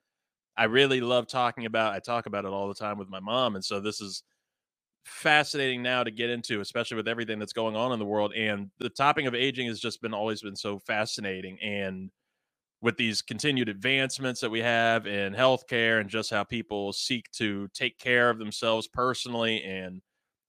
I 0.57 0.64
really 0.64 1.00
love 1.00 1.28
talking 1.28 1.66
about. 1.66 1.93
I 1.93 2.00
talk 2.00 2.26
about 2.26 2.45
it 2.45 2.50
all 2.50 2.66
the 2.66 2.75
time 2.75 2.99
with 2.99 3.09
my 3.09 3.21
mom, 3.21 3.55
and 3.55 3.64
so 3.64 3.78
this 3.78 4.00
is 4.00 4.25
fascinating 5.05 5.83
now 5.83 6.02
to 6.02 6.11
get 6.11 6.31
into, 6.31 6.61
especially 6.61 6.97
with 6.97 7.07
everything 7.07 7.38
that's 7.38 7.52
going 7.52 7.76
on 7.76 7.93
in 7.93 7.99
the 7.99 8.05
world. 8.05 8.33
And 8.35 8.71
the 8.78 8.88
topic 8.88 9.26
of 9.26 9.35
aging 9.35 9.69
has 9.69 9.78
just 9.78 10.02
been 10.02 10.12
always 10.12 10.43
been 10.43 10.57
so 10.57 10.81
fascinating. 10.81 11.59
And 11.62 12.11
with 12.83 12.97
these 12.97 13.23
continued 13.23 13.68
advancements 13.68 14.40
that 14.40 14.50
we 14.50 14.61
have 14.61 15.06
in 15.06 15.35
healthcare 15.35 16.00
and 16.00 16.11
just 16.11 16.30
how 16.30 16.45
people 16.45 16.92
seek 16.92 17.30
to 17.33 17.68
take 17.75 17.99
care 17.99 18.30
of 18.30 18.38
themselves 18.38 18.87
personally 18.87 19.62
and 19.64 20.02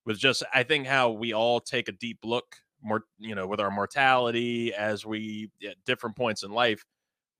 with 0.06 0.20
just 0.20 0.44
I 0.54 0.64
think 0.64 0.88
how 0.88 1.12
we 1.12 1.34
all 1.34 1.60
take 1.60 1.88
a 1.88 1.94
deep 1.94 2.20
look 2.24 2.58
more 2.82 3.04
you 3.18 3.34
know 3.34 3.48
with 3.48 3.60
our 3.60 3.72
mortality 3.72 4.74
as 4.74 5.06
we 5.06 5.50
at 5.68 5.76
different 5.86 6.16
points 6.16 6.44
in 6.44 6.52
life 6.52 6.84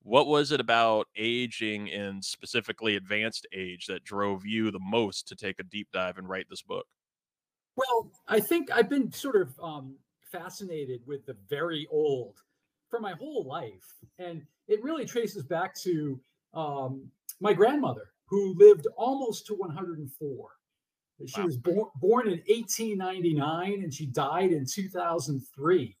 what 0.02 0.26
was 0.26 0.52
it 0.52 0.60
about 0.60 1.06
aging 1.16 1.90
and 1.90 2.24
specifically 2.24 2.96
advanced 2.96 3.46
age 3.52 3.86
that 3.86 4.04
drove 4.04 4.46
you 4.46 4.70
the 4.70 4.80
most 4.80 5.28
to 5.28 5.36
take 5.36 5.58
a 5.58 5.64
deep 5.64 5.88
dive 5.92 6.18
and 6.18 6.28
write 6.28 6.46
this 6.48 6.62
book? 6.62 6.86
Well, 7.76 8.10
I 8.26 8.40
think 8.40 8.70
I've 8.70 8.88
been 8.88 9.12
sort 9.12 9.36
of 9.36 9.58
um, 9.62 9.96
fascinated 10.22 11.02
with 11.06 11.26
the 11.26 11.36
very 11.48 11.86
old 11.90 12.40
for 12.88 13.00
my 13.00 13.12
whole 13.12 13.44
life. 13.44 13.94
And 14.18 14.42
it 14.66 14.82
really 14.82 15.04
traces 15.04 15.42
back 15.44 15.74
to 15.82 16.20
um, 16.54 17.10
my 17.40 17.52
grandmother, 17.52 18.10
who 18.26 18.54
lived 18.58 18.86
almost 18.96 19.46
to 19.46 19.54
104. 19.54 20.48
She 21.26 21.40
wow. 21.40 21.46
was 21.46 21.56
bo- 21.56 21.92
born 21.96 22.28
in 22.28 22.42
1899 22.46 23.82
and 23.82 23.92
she 23.92 24.06
died 24.06 24.52
in 24.52 24.66
2003. 24.66 25.96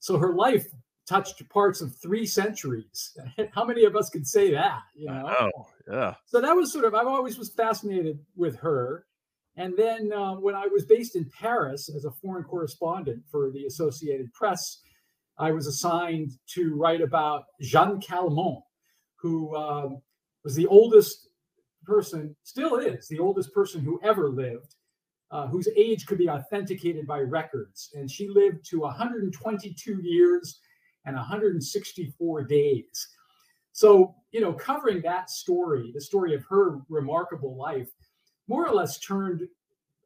So 0.00 0.18
her 0.18 0.34
life 0.34 0.66
touched 1.08 1.48
parts 1.48 1.80
of 1.80 1.96
three 1.96 2.26
centuries. 2.26 3.16
How 3.52 3.64
many 3.64 3.84
of 3.84 3.96
us 3.96 4.10
can 4.10 4.24
say 4.24 4.50
that? 4.52 4.80
You 4.94 5.06
know? 5.06 5.34
Oh, 5.40 5.66
yeah. 5.90 6.14
So 6.26 6.40
that 6.40 6.54
was 6.54 6.72
sort 6.72 6.84
of, 6.84 6.94
I've 6.94 7.06
always 7.06 7.38
was 7.38 7.50
fascinated 7.50 8.18
with 8.36 8.56
her. 8.56 9.06
And 9.56 9.76
then 9.76 10.12
uh, 10.12 10.34
when 10.34 10.54
I 10.54 10.66
was 10.66 10.84
based 10.84 11.16
in 11.16 11.28
Paris 11.30 11.88
as 11.88 12.04
a 12.04 12.10
foreign 12.10 12.44
correspondent 12.44 13.22
for 13.30 13.50
the 13.50 13.64
Associated 13.64 14.32
Press, 14.32 14.82
I 15.38 15.52
was 15.52 15.66
assigned 15.66 16.32
to 16.54 16.74
write 16.74 17.00
about 17.00 17.44
Jeanne 17.60 18.00
Calment, 18.00 18.62
who 19.16 19.54
um, 19.56 20.02
was 20.44 20.54
the 20.54 20.66
oldest 20.66 21.28
person, 21.84 22.34
still 22.42 22.76
is 22.76 23.08
the 23.08 23.18
oldest 23.18 23.52
person 23.54 23.82
who 23.82 24.00
ever 24.02 24.28
lived. 24.30 24.74
uh, 25.30 25.46
whose 25.46 25.68
age 25.76 26.06
could 26.06 26.18
be 26.18 26.28
authenticated 26.28 27.06
by 27.06 27.20
records. 27.20 27.90
And 27.94 28.10
she 28.10 28.28
lived 28.28 28.64
to 28.70 28.80
122 28.80 30.00
years 30.02 30.60
and 31.04 31.16
164 31.16 32.44
days. 32.44 33.08
So, 33.72 34.14
you 34.32 34.40
know, 34.40 34.52
covering 34.52 35.02
that 35.02 35.30
story, 35.30 35.92
the 35.94 36.00
story 36.00 36.34
of 36.34 36.44
her 36.48 36.80
remarkable 36.88 37.56
life, 37.56 37.88
more 38.48 38.66
or 38.66 38.74
less 38.74 38.98
turned 38.98 39.42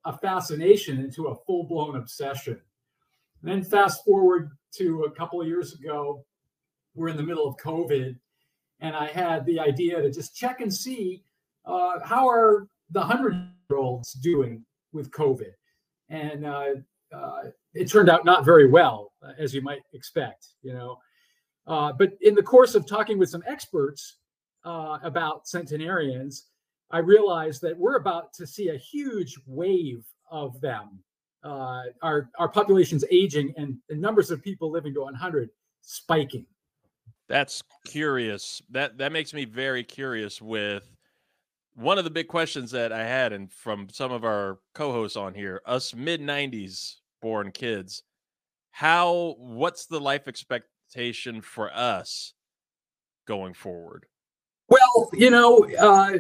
a 0.04 0.18
fascination 0.18 0.98
into 0.98 1.28
a 1.28 1.36
full 1.46 1.64
blown 1.64 1.96
obsession. 1.96 2.60
And 3.42 3.50
then 3.50 3.62
fast 3.62 4.04
forward 4.04 4.50
to 4.76 5.04
a 5.04 5.11
couple 5.11 5.40
of 5.40 5.49
years 5.49 5.75
ago, 5.75 6.25
we're 6.94 7.08
in 7.08 7.16
the 7.16 7.22
middle 7.22 7.46
of 7.46 7.56
COVID, 7.56 8.16
and 8.80 8.96
I 8.96 9.06
had 9.06 9.44
the 9.46 9.58
idea 9.58 10.00
to 10.00 10.11
just 10.11 10.37
check 10.37 10.61
and 10.61 10.72
see 10.72 11.25
uh, 11.64 12.00
how 12.04 12.28
are 12.28 12.66
the 12.90 13.00
100 13.00 13.32
year 13.70 13.78
olds 13.78 14.12
doing 14.12 14.64
with 14.92 15.11
COVID. 15.11 15.52
And 16.11 16.44
uh, 16.44 16.75
uh, 17.14 17.42
it 17.75 17.90
turned 17.90 18.11
out 18.11 18.25
not 18.25 18.44
very 18.44 18.68
well, 18.68 19.12
as 19.38 19.54
you 19.54 19.62
might 19.62 19.82
expect, 19.94 20.49
you 20.62 20.75
know. 20.75 20.99
Uh, 21.66 21.92
but 21.92 22.12
in 22.20 22.34
the 22.34 22.42
course 22.42 22.75
of 22.75 22.87
talking 22.87 23.18
with 23.18 23.30
some 23.30 23.42
experts 23.46 24.18
uh, 24.64 24.99
about 25.02 25.46
centenarians, 25.49 26.49
I 26.90 26.99
realized 26.99 27.62
that 27.62 27.78
we're 27.78 27.96
about 27.96 28.34
to 28.34 28.46
see 28.46 28.68
a 28.68 28.76
huge 28.76 29.37
wave 29.46 30.04
of 30.30 30.61
them. 30.61 31.02
Uh, 31.44 31.82
our 32.02 32.30
our 32.38 32.49
population's 32.49 33.04
aging, 33.11 33.52
and 33.56 33.76
the 33.88 33.96
numbers 33.96 34.30
of 34.30 34.42
people 34.42 34.70
living 34.70 34.94
to 34.94 35.00
100 35.00 35.50
spiking. 35.80 36.46
That's 37.28 37.62
curious. 37.84 38.62
That 38.70 38.99
that 38.99 39.12
makes 39.12 39.34
me 39.34 39.44
very 39.44 39.82
curious. 39.82 40.40
With 40.40 40.88
one 41.75 41.99
of 41.99 42.04
the 42.04 42.11
big 42.11 42.28
questions 42.28 42.70
that 42.72 42.92
I 42.92 43.04
had, 43.04 43.32
and 43.32 43.50
from 43.52 43.88
some 43.90 44.12
of 44.12 44.25
our 44.25 44.58
co-hosts 44.75 45.16
on 45.16 45.34
here, 45.34 45.62
us 45.66 45.94
mid 45.94 46.20
90s 46.20 46.96
born 47.20 47.50
kids, 47.50 48.02
how 48.70 49.37
what's 49.38 49.87
the 49.87 50.00
life 50.00 50.28
expectation 50.28 51.40
for 51.40 51.75
us 51.75 52.34
going 53.26 53.54
forward? 53.54 54.06
Well, 54.68 55.11
you 55.12 55.30
know, 55.30 55.66
uh, 55.78 56.18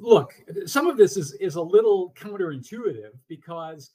look, 0.00 0.34
some 0.66 0.86
of 0.86 0.96
this 0.96 1.16
is 1.16 1.32
is 1.34 1.56
a 1.56 1.62
little 1.62 2.14
counterintuitive 2.18 3.12
because, 3.28 3.92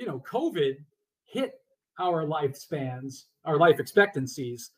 you 0.00 0.06
know, 0.06 0.22
COVID 0.28 0.78
hit 1.26 1.60
our 1.98 2.24
lifespans, 2.24 3.24
our 3.44 3.58
life 3.58 3.78
expectancies, 3.78 4.70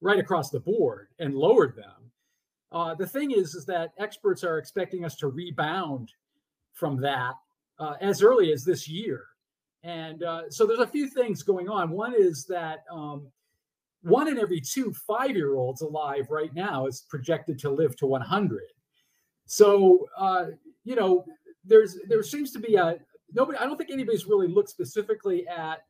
right 0.00 0.18
across 0.18 0.48
the 0.48 0.58
board 0.58 1.08
and 1.18 1.34
lowered 1.34 1.76
them. 1.76 2.10
Uh, 2.72 2.94
the 2.94 3.06
thing 3.06 3.32
is, 3.32 3.54
is 3.54 3.66
that 3.66 3.92
experts 3.98 4.42
are 4.42 4.56
expecting 4.56 5.04
us 5.04 5.16
to 5.16 5.28
rebound 5.28 6.10
from 6.72 6.98
that 7.02 7.34
uh, 7.78 7.94
as 8.00 8.22
early 8.22 8.52
as 8.52 8.64
this 8.64 8.88
year. 8.88 9.26
And 9.82 10.22
uh, 10.22 10.48
so 10.48 10.66
there's 10.66 10.80
a 10.80 10.86
few 10.86 11.08
things 11.08 11.42
going 11.42 11.68
on. 11.68 11.90
One 11.90 12.14
is 12.16 12.46
that 12.46 12.84
um, 12.90 13.26
one 14.02 14.28
in 14.28 14.38
every 14.38 14.62
two 14.62 14.94
five 15.06 15.36
year 15.36 15.56
olds 15.56 15.82
alive 15.82 16.28
right 16.30 16.54
now 16.54 16.86
is 16.86 17.04
projected 17.10 17.58
to 17.60 17.70
live 17.70 17.96
to 17.96 18.06
100. 18.06 18.62
So, 19.44 20.08
uh, 20.16 20.46
you 20.84 20.96
know, 20.96 21.26
there's 21.64 21.98
there 22.08 22.22
seems 22.22 22.52
to 22.52 22.58
be 22.58 22.76
a 22.76 22.98
nobody. 23.34 23.58
I 23.58 23.64
don't 23.64 23.76
think 23.76 23.90
anybody's 23.90 24.26
really 24.26 24.48
looked 24.48 24.70
specifically 24.70 25.46
at 25.46 25.84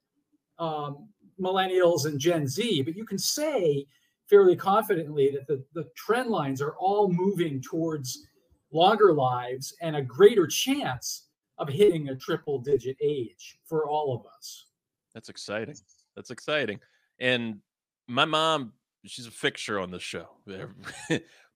um, 0.58 1.08
millennials 1.40 2.06
and 2.06 2.18
Gen 2.18 2.46
Z, 2.46 2.82
but 2.82 2.96
you 2.96 3.04
can 3.04 3.18
say 3.18 3.86
fairly 4.28 4.54
confidently 4.54 5.30
that 5.30 5.46
the, 5.46 5.64
the 5.74 5.88
trend 5.96 6.30
lines 6.30 6.62
are 6.62 6.76
all 6.78 7.12
moving 7.12 7.60
towards 7.60 8.26
longer 8.72 9.12
lives 9.12 9.74
and 9.80 9.96
a 9.96 10.02
greater 10.02 10.46
chance 10.46 11.26
of 11.58 11.68
hitting 11.68 12.08
a 12.08 12.16
triple 12.16 12.58
digit 12.58 12.96
age 13.02 13.58
for 13.64 13.86
all 13.86 14.14
of 14.14 14.24
us. 14.34 14.66
That's 15.14 15.28
exciting. 15.28 15.76
That's 16.14 16.30
exciting. 16.30 16.80
And 17.18 17.58
my 18.06 18.24
mom, 18.24 18.72
she's 19.04 19.26
a 19.26 19.30
fixture 19.30 19.78
on 19.80 19.90
the 19.90 19.98
show. 19.98 20.28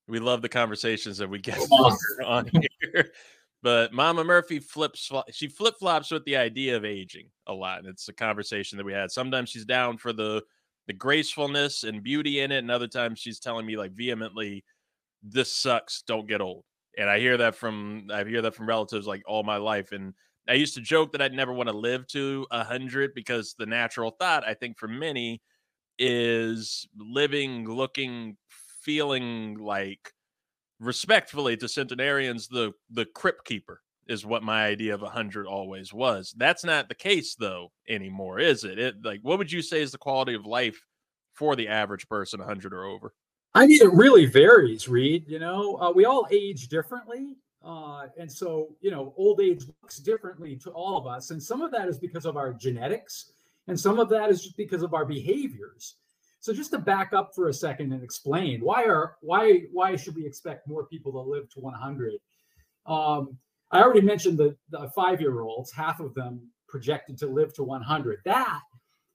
we 0.09 0.19
love 0.19 0.43
the 0.43 0.49
conversations 0.49 1.19
that 1.19 1.29
we 1.29 1.39
get 1.39 1.59
on 2.25 2.51
here. 2.83 3.13
But 3.65 3.95
Mama 3.95 4.25
Murphy 4.25 4.61
flips, 4.61 5.11
she 5.33 5.49
flip 5.49 5.77
flops 5.81 6.13
with 6.13 6.25
the 6.27 6.37
idea 6.37 6.77
of 6.77 6.87
aging 6.87 7.31
a 7.49 7.55
lot. 7.55 7.81
And 7.81 7.89
it's 7.89 8.09
a 8.11 8.15
conversation 8.15 8.79
that 8.79 8.85
we 8.87 8.95
had. 8.95 9.11
Sometimes 9.13 9.51
she's 9.51 9.67
down 9.67 9.99
for 9.99 10.15
the 10.15 10.45
the 10.89 10.95
gracefulness 10.95 11.85
and 11.85 12.05
beauty 12.05 12.41
in 12.41 12.53
it, 12.53 12.59
and 12.59 12.71
other 12.71 12.89
times 12.89 13.19
she's 13.21 13.41
telling 13.41 13.67
me 13.67 13.77
like 13.79 13.93
vehemently, 13.93 14.65
"This 15.23 15.53
sucks. 15.53 16.03
Don't 16.03 16.29
get 16.29 16.41
old." 16.43 16.65
And 16.99 17.11
I 17.11 17.19
hear 17.21 17.37
that 17.39 17.57
from 17.57 18.09
I 18.13 18.25
hear 18.25 18.43
that 18.43 18.55
from 18.55 18.69
relatives 18.69 19.07
like 19.07 19.23
all 19.27 19.43
my 19.45 19.57
life. 19.59 19.93
And 19.93 20.15
I 20.49 20.55
used 20.55 20.75
to 20.75 20.83
joke 20.83 21.13
that 21.13 21.23
I'd 21.23 21.33
never 21.35 21.53
want 21.53 21.69
to 21.71 21.77
live 21.77 22.07
to 22.09 22.47
a 22.51 22.65
hundred 22.65 23.15
because 23.15 23.55
the 23.59 23.67
natural 23.67 24.11
thought 24.13 24.47
I 24.47 24.55
think 24.55 24.79
for 24.79 24.89
many 24.89 25.43
is 26.01 26.89
living, 26.99 27.69
looking, 27.71 28.39
feeling 28.83 29.57
like 29.59 30.14
respectfully 30.85 31.57
to 31.57 31.69
centenarians, 31.69 32.49
the 32.49 32.73
the 32.91 33.07
crypt 33.07 33.45
keeper 33.45 33.83
is 34.07 34.27
what 34.27 34.43
my 34.43 34.67
idea 34.67 34.95
of 34.95 35.03
a 35.03 35.09
hundred 35.09 35.47
always 35.47 35.93
was. 35.93 36.35
That's 36.37 36.65
not 36.65 36.89
the 36.89 36.95
case 36.95 37.35
though 37.35 37.73
anymore, 37.89 38.39
is 38.39 38.65
it? 38.65 38.79
It 38.79 38.97
like 39.05 39.21
what 39.23 39.39
would 39.39 39.51
you 39.51 39.63
say 39.63 39.81
is 39.83 39.93
the 39.93 39.99
quality 39.99 40.35
of 40.35 40.47
life 40.47 40.81
for 41.33 41.57
the 41.57 41.69
average 41.69 42.09
person, 42.09 42.41
hundred 42.41 42.73
or 42.75 42.85
over? 42.85 43.15
I 43.55 43.67
mean, 43.67 43.81
it 43.81 43.93
really 43.93 44.27
varies, 44.27 44.89
Reed. 44.89 45.25
You 45.29 45.39
know, 45.39 45.77
uh, 45.81 45.93
we 45.93 46.05
all 46.05 46.27
age 46.31 46.69
differently. 46.69 47.37
Uh, 47.65 48.09
and 48.19 48.31
so, 48.31 48.77
you 48.81 48.91
know, 48.91 49.15
old 49.17 49.41
age 49.41 49.65
looks 49.83 49.99
differently 49.99 50.57
to 50.57 50.71
all 50.71 50.99
of 50.99 51.07
us. 51.07 51.31
And 51.31 51.43
some 51.43 51.63
of 51.63 51.71
that 51.71 51.89
is 51.89 51.99
because 51.99 52.27
of 52.27 52.37
our 52.37 52.53
genetics. 52.53 53.33
And 53.69 53.79
some 53.79 53.99
of 53.99 54.11
that 54.11 54.29
is 54.29 54.43
just 54.43 54.57
because 54.57 54.83
of 54.83 54.93
our 54.93 55.07
behaviors. 55.07 55.97
So 56.45 56.53
just 56.53 56.73
to 56.73 56.79
back 56.79 57.15
up 57.15 57.35
for 57.35 57.49
a 57.49 57.55
second 57.55 57.95
and 57.95 58.03
explain 58.03 58.61
why 58.61 58.85
are 58.85 59.17
why 59.23 59.63
why 59.73 59.97
should 59.97 60.15
we 60.15 60.27
expect 60.27 60.69
more 60.69 60.85
people 60.85 61.11
to 61.13 61.19
live 61.19 61.49
to 61.55 61.61
100? 61.61 62.13
Um, 62.85 63.39
I 63.71 63.81
already 63.81 64.03
mentioned 64.03 64.37
the, 64.37 64.55
the 64.69 64.91
five 64.95 65.23
year 65.23 65.41
olds, 65.41 65.73
half 65.73 66.01
of 66.01 66.13
them 66.13 66.47
projected 66.69 67.17
to 67.21 67.29
live 67.29 67.55
to 67.55 67.63
100. 67.65 68.19
That 68.27 68.61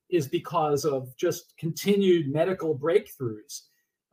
is 0.09 0.27
because 0.27 0.85
of 0.85 1.15
just 1.17 1.55
continued 1.59 2.33
medical 2.33 2.75
breakthroughs 2.75 3.61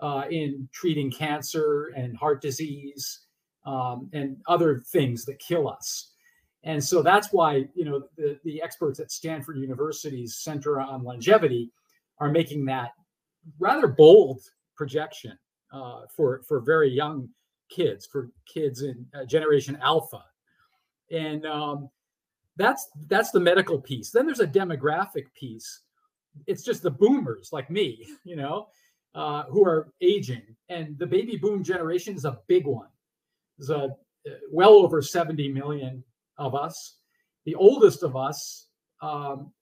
uh, 0.01 0.25
in 0.31 0.69
treating 0.71 1.11
cancer 1.11 1.95
and 1.97 2.19
heart 2.19 2.43
disease 2.43 3.21
um, 3.65 4.11
and 4.13 4.37
other 4.47 4.81
things 4.81 5.25
that 5.25 5.39
kill 5.39 5.71
us. 5.71 6.13
And 6.65 6.85
so 6.85 7.01
that's 7.01 7.33
why, 7.33 7.65
you 7.75 7.87
know, 7.87 8.03
the, 8.19 8.39
the 8.45 8.61
experts 8.61 9.01
at 9.01 9.11
Stanford 9.11 9.57
University's 9.57 10.37
Center 10.37 10.83
on 10.83 11.03
Longevity 11.03 11.73
are 12.19 12.31
making 12.31 12.67
that 12.67 12.91
rather 13.59 13.87
bold 13.87 14.41
projection 14.77 15.39
uh, 15.73 16.03
for, 16.15 16.43
for 16.47 16.61
very 16.61 16.91
young 16.91 17.29
kids, 17.71 18.07
for 18.07 18.31
kids 18.47 18.83
in 18.83 19.07
uh, 19.15 19.25
Generation 19.25 19.79
Alpha. 19.83 20.23
And 21.11 21.47
um, 21.47 21.89
that's 22.57 22.89
that's 23.09 23.31
the 23.31 23.41
medical 23.41 23.81
piece. 23.81 24.11
Then 24.11 24.27
there's 24.27 24.41
a 24.41 24.47
demographic 24.47 25.27
piece. 25.39 25.83
It's 26.47 26.63
just 26.63 26.83
the 26.83 26.91
boomers 26.91 27.51
like 27.53 27.71
me, 27.71 28.07
you 28.25 28.37
know, 28.37 28.69
uh, 29.15 29.45
who 29.45 29.65
are 29.65 29.93
aging, 30.01 30.43
and 30.69 30.99
the 30.99 31.07
baby 31.07 31.37
boom 31.37 31.63
generation 31.63 32.15
is 32.15 32.25
a 32.25 32.39
big 32.49 32.67
one. 32.67 32.89
There's 33.59 33.71
a 33.71 33.85
uh, 33.85 34.31
well 34.51 34.75
over 34.75 35.01
70 35.01 35.49
million 35.53 36.03
of 36.39 36.55
us. 36.55 36.97
The 37.45 37.55
oldest 37.55 38.03
of 38.03 38.17
us 38.17 38.69
um, 39.01 39.53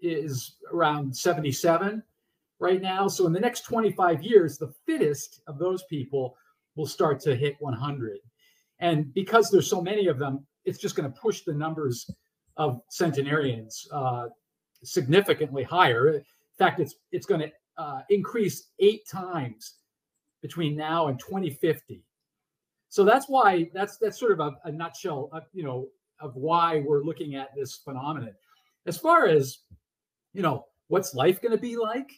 is 0.00 0.56
around 0.72 1.16
77 1.16 2.02
right 2.60 2.80
now. 2.80 3.08
So 3.08 3.26
in 3.26 3.32
the 3.32 3.40
next 3.40 3.62
25 3.62 4.22
years, 4.22 4.58
the 4.58 4.72
fittest 4.86 5.40
of 5.46 5.58
those 5.58 5.84
people 5.84 6.36
will 6.76 6.86
start 6.86 7.20
to 7.20 7.34
hit 7.34 7.56
100. 7.60 8.18
And 8.80 9.12
because 9.14 9.50
there's 9.50 9.68
so 9.68 9.80
many 9.80 10.06
of 10.06 10.18
them, 10.18 10.46
it's 10.64 10.78
just 10.78 10.94
going 10.96 11.10
to 11.10 11.18
push 11.18 11.42
the 11.42 11.54
numbers 11.54 12.10
of 12.56 12.80
centenarians 12.90 13.86
uh, 13.92 14.26
significantly 14.82 15.62
higher. 15.62 16.08
In 16.08 16.24
fact, 16.58 16.80
it's 16.80 16.96
it's 17.12 17.26
going 17.26 17.40
to 17.40 17.50
uh, 17.76 18.00
increase 18.10 18.68
eight 18.80 19.08
times 19.08 19.76
between 20.42 20.76
now 20.76 21.08
and 21.08 21.18
2050. 21.18 22.02
So 22.88 23.04
that's 23.04 23.28
why 23.28 23.70
that's 23.74 23.96
that's 23.98 24.18
sort 24.18 24.32
of 24.32 24.40
a, 24.40 24.52
a 24.64 24.72
nutshell, 24.72 25.30
of, 25.32 25.44
you 25.52 25.62
know, 25.64 25.88
of 26.20 26.34
why 26.36 26.80
we're 26.80 27.02
looking 27.02 27.34
at 27.34 27.54
this 27.56 27.76
phenomenon. 27.76 28.34
As 28.86 28.98
far 28.98 29.26
as 29.26 29.58
you 30.32 30.42
know, 30.42 30.66
what's 30.88 31.14
life 31.14 31.40
going 31.40 31.52
to 31.52 31.60
be 31.60 31.76
like? 31.76 32.10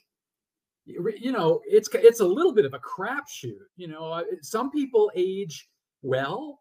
You 1.20 1.33
know, 1.33 1.61
it's 1.66 1.88
it's 1.94 2.20
a 2.20 2.26
little 2.26 2.53
bit 2.53 2.64
of 2.64 2.74
a 2.74 2.79
crapshoot. 2.79 3.66
You 3.76 3.88
know, 3.88 4.12
uh, 4.12 4.22
some 4.42 4.70
people 4.70 5.11
age 5.14 5.68
well. 6.03 6.61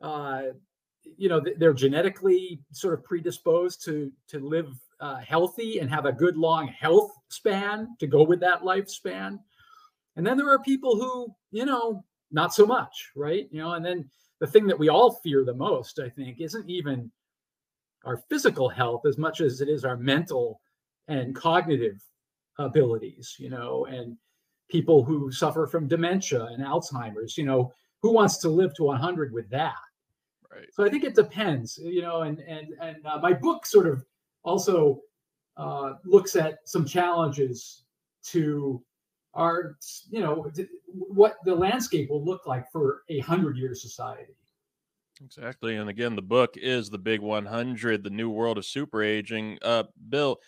Uh, 0.00 0.42
you 1.16 1.28
know, 1.28 1.42
they're 1.56 1.72
genetically 1.72 2.60
sort 2.72 2.94
of 2.94 3.04
predisposed 3.04 3.84
to 3.84 4.12
to 4.28 4.38
live 4.38 4.72
uh, 5.00 5.16
healthy 5.16 5.78
and 5.78 5.90
have 5.90 6.06
a 6.06 6.12
good 6.12 6.36
long 6.36 6.68
health 6.68 7.12
span 7.28 7.88
to 8.00 8.06
go 8.06 8.22
with 8.22 8.40
that 8.40 8.62
lifespan. 8.62 9.38
And 10.16 10.26
then 10.26 10.36
there 10.36 10.50
are 10.50 10.58
people 10.58 10.96
who, 10.96 11.34
you 11.52 11.64
know, 11.64 12.04
not 12.32 12.52
so 12.52 12.66
much, 12.66 13.10
right? 13.14 13.48
You 13.50 13.60
know, 13.62 13.72
and 13.74 13.84
then 13.84 14.08
the 14.40 14.46
thing 14.46 14.66
that 14.66 14.78
we 14.78 14.88
all 14.88 15.12
fear 15.22 15.44
the 15.44 15.54
most, 15.54 16.00
I 16.00 16.08
think, 16.08 16.40
isn't 16.40 16.68
even 16.68 17.10
our 18.04 18.16
physical 18.28 18.68
health 18.68 19.02
as 19.06 19.18
much 19.18 19.40
as 19.40 19.60
it 19.60 19.68
is 19.68 19.84
our 19.84 19.96
mental 19.96 20.60
and 21.08 21.34
cognitive 21.34 22.00
abilities, 22.58 23.36
you 23.38 23.50
know, 23.50 23.86
and 23.86 24.16
people 24.68 25.04
who 25.04 25.32
suffer 25.32 25.66
from 25.66 25.88
dementia 25.88 26.44
and 26.44 26.64
Alzheimer's, 26.64 27.38
you 27.38 27.44
know, 27.44 27.72
who 28.00 28.12
wants 28.12 28.38
to 28.38 28.48
live 28.48 28.74
to 28.74 28.84
100 28.84 29.32
with 29.32 29.48
that? 29.50 29.74
Right. 30.50 30.66
So 30.72 30.84
I 30.84 30.88
think 30.88 31.04
it 31.04 31.14
depends, 31.14 31.78
you 31.82 32.02
know, 32.02 32.22
and 32.22 32.38
and 32.40 32.68
and 32.80 32.96
uh, 33.04 33.18
my 33.18 33.32
book 33.32 33.66
sort 33.66 33.86
of 33.86 34.04
also 34.42 35.02
uh, 35.56 35.94
looks 36.04 36.36
at 36.36 36.58
some 36.64 36.84
challenges 36.84 37.84
to 38.24 38.82
our, 39.34 39.76
you 40.10 40.20
know, 40.20 40.50
what 40.86 41.36
the 41.44 41.54
landscape 41.54 42.10
will 42.10 42.24
look 42.24 42.46
like 42.46 42.70
for 42.72 43.02
a 43.08 43.20
hundred 43.20 43.56
year 43.56 43.74
society. 43.74 44.34
Exactly. 45.24 45.76
And 45.76 45.90
again, 45.90 46.16
the 46.16 46.22
book 46.22 46.56
is 46.56 46.90
The 46.90 46.98
Big 46.98 47.20
100, 47.20 48.04
The 48.04 48.10
New 48.10 48.30
World 48.30 48.58
of 48.58 48.64
Super 48.64 49.02
Aging. 49.02 49.58
Uh, 49.62 49.84
Bill, 50.08 50.38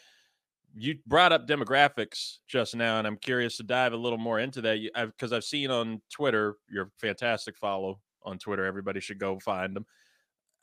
you 0.76 0.98
brought 1.06 1.32
up 1.32 1.46
demographics 1.46 2.38
just 2.46 2.76
now, 2.76 2.98
and 2.98 3.06
I'm 3.06 3.16
curious 3.16 3.56
to 3.56 3.62
dive 3.62 3.92
a 3.92 3.96
little 3.96 4.18
more 4.18 4.38
into 4.38 4.60
that 4.62 4.78
because 5.06 5.32
I've 5.32 5.44
seen 5.44 5.70
on 5.70 6.00
Twitter, 6.10 6.56
your 6.70 6.90
fantastic 6.98 7.56
follow 7.56 8.00
on 8.22 8.38
Twitter. 8.38 8.64
Everybody 8.64 9.00
should 9.00 9.18
go 9.18 9.38
find 9.40 9.74
them. 9.74 9.86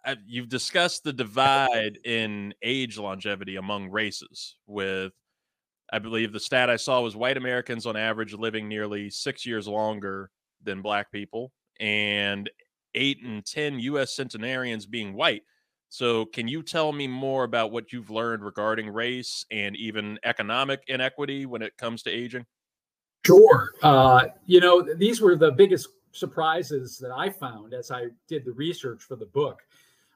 I've, 0.05 0.17
uh, 0.17 0.21
you've 0.25 0.49
discussed 0.49 1.03
the 1.03 1.13
divide 1.13 1.99
in 2.05 2.53
age 2.61 2.97
longevity 2.97 3.57
among 3.57 3.89
races, 3.89 4.55
with 4.65 5.11
I 5.91 5.99
believe 5.99 6.31
the 6.31 6.39
stat 6.39 6.69
I 6.69 6.75
saw 6.75 7.01
was 7.01 7.15
white 7.15 7.37
Americans 7.37 7.85
on 7.85 7.95
average 7.95 8.33
living 8.33 8.67
nearly 8.67 9.09
six 9.09 9.45
years 9.45 9.67
longer 9.67 10.29
than 10.63 10.81
black 10.81 11.11
people, 11.11 11.51
and 11.79 12.49
eight 12.93 13.23
and 13.23 13.45
10 13.45 13.79
U.S. 13.79 14.15
centenarians 14.15 14.85
being 14.85 15.13
white. 15.13 15.43
So, 15.89 16.25
can 16.25 16.47
you 16.47 16.63
tell 16.63 16.91
me 16.91 17.07
more 17.07 17.43
about 17.43 17.71
what 17.71 17.93
you've 17.93 18.09
learned 18.09 18.43
regarding 18.43 18.89
race 18.89 19.45
and 19.51 19.75
even 19.77 20.19
economic 20.23 20.83
inequity 20.87 21.45
when 21.45 21.61
it 21.61 21.77
comes 21.77 22.03
to 22.03 22.09
aging? 22.09 22.45
Sure. 23.25 23.71
Uh, 23.81 24.25
you 24.45 24.59
know, 24.59 24.81
these 24.81 25.21
were 25.21 25.35
the 25.35 25.51
biggest 25.51 25.89
surprises 26.11 26.97
that 26.97 27.11
I 27.11 27.29
found 27.29 27.73
as 27.73 27.91
I 27.91 28.07
did 28.27 28.43
the 28.43 28.51
research 28.51 29.01
for 29.03 29.15
the 29.15 29.25
book. 29.27 29.61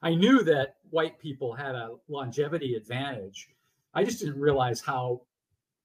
I 0.02 0.14
knew 0.14 0.42
that 0.44 0.76
white 0.90 1.18
people 1.18 1.54
had 1.54 1.74
a 1.74 1.94
longevity 2.08 2.74
advantage. 2.74 3.48
I 3.94 4.04
just 4.04 4.18
didn't 4.18 4.40
realize 4.40 4.80
how 4.80 5.22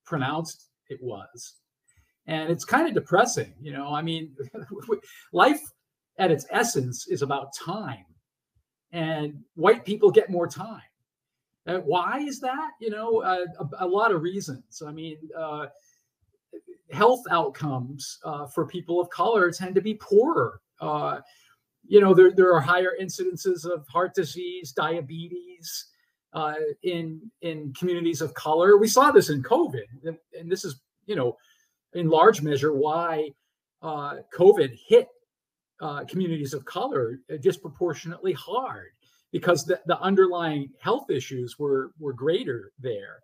pronounced 0.06 0.70
it 0.90 1.00
was. 1.02 1.56
And 2.26 2.50
it's 2.50 2.66
kind 2.66 2.88
of 2.88 2.94
depressing, 2.94 3.54
you 3.62 3.72
know. 3.72 3.94
I 3.94 4.02
mean, 4.02 4.36
life 5.34 5.62
at 6.18 6.32
its 6.32 6.46
essence 6.50 7.08
is 7.08 7.22
about 7.22 7.54
time 7.54 8.06
and 8.92 9.44
white 9.56 9.86
people 9.86 10.12
get 10.12 10.30
more 10.30 10.48
time. 10.48 10.82
Uh, 11.68 11.80
why 11.80 12.20
is 12.20 12.40
that? 12.40 12.72
You 12.80 12.90
know 12.90 13.22
uh, 13.22 13.46
a, 13.60 13.86
a, 13.86 13.88
lot 13.88 14.12
of 14.12 14.22
reasons. 14.22 14.82
I 14.86 14.92
mean 14.92 15.18
uh, 15.38 15.68
health 16.92 17.24
outcomes 17.30 18.20
uh, 18.24 18.48
for 18.48 18.66
people 18.66 19.02
of 19.02 19.10
color 19.10 19.52
tend 19.52 19.76
to 19.76 19.82
be 19.82 19.96
poorer. 19.96 20.62
Uh, 20.80 21.20
you 21.86 22.00
know 22.00 22.14
there, 22.14 22.32
there 22.32 22.54
are 22.54 22.62
higher 22.62 22.94
incidences 23.02 23.66
of 23.66 23.86
heart 23.90 24.14
disease 24.16 24.72
diabetes 24.72 25.88
uh, 26.34 26.56
in 26.84 27.20
in 27.42 27.74
communities 27.78 28.22
of 28.22 28.34
color. 28.34 28.78
We 28.78 28.88
saw 28.88 29.12
this 29.12 29.30
in 29.30 29.44
covid 29.44 29.86
and, 30.06 30.18
and 30.40 30.50
this 30.50 30.64
is 30.64 30.80
you 31.06 31.16
know 31.16 31.36
in 31.94 32.10
large 32.10 32.42
measure 32.42 32.74
why 32.74 33.32
covid 33.84 34.78
hit 34.88 35.08
uh, 35.82 36.06
communities 36.06 36.54
of 36.54 36.66
color 36.66 37.20
uh, 37.32 37.38
disproportionately 37.38 38.34
hard 38.34 38.90
because 39.32 39.66
the, 39.66 39.80
the 39.86 40.00
underlying 40.00 40.70
health 40.80 41.10
issues 41.10 41.60
were 41.60 41.92
were 42.00 42.14
greater 42.14 42.72
there. 42.80 43.20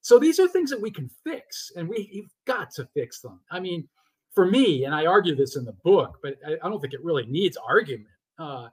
So 0.00 0.18
these 0.18 0.38
are 0.38 0.46
things 0.48 0.70
that 0.70 0.80
we 0.80 0.90
can 0.90 1.08
fix, 1.24 1.72
and 1.76 1.88
we, 1.88 2.10
have 2.22 2.56
got 2.56 2.70
to 2.74 2.86
fix 2.92 3.20
them. 3.20 3.40
I 3.50 3.58
mean, 3.58 3.88
for 4.32 4.44
me, 4.44 4.84
and 4.84 4.94
I 4.94 5.06
argue 5.06 5.34
this 5.34 5.56
in 5.56 5.64
the 5.64 5.72
book, 5.72 6.18
but 6.22 6.34
I, 6.46 6.54
I 6.62 6.68
don't 6.68 6.80
think 6.80 6.92
it 6.92 7.02
really 7.02 7.24
needs 7.26 7.56
argument. 7.56 8.10
Uh, 8.38 8.68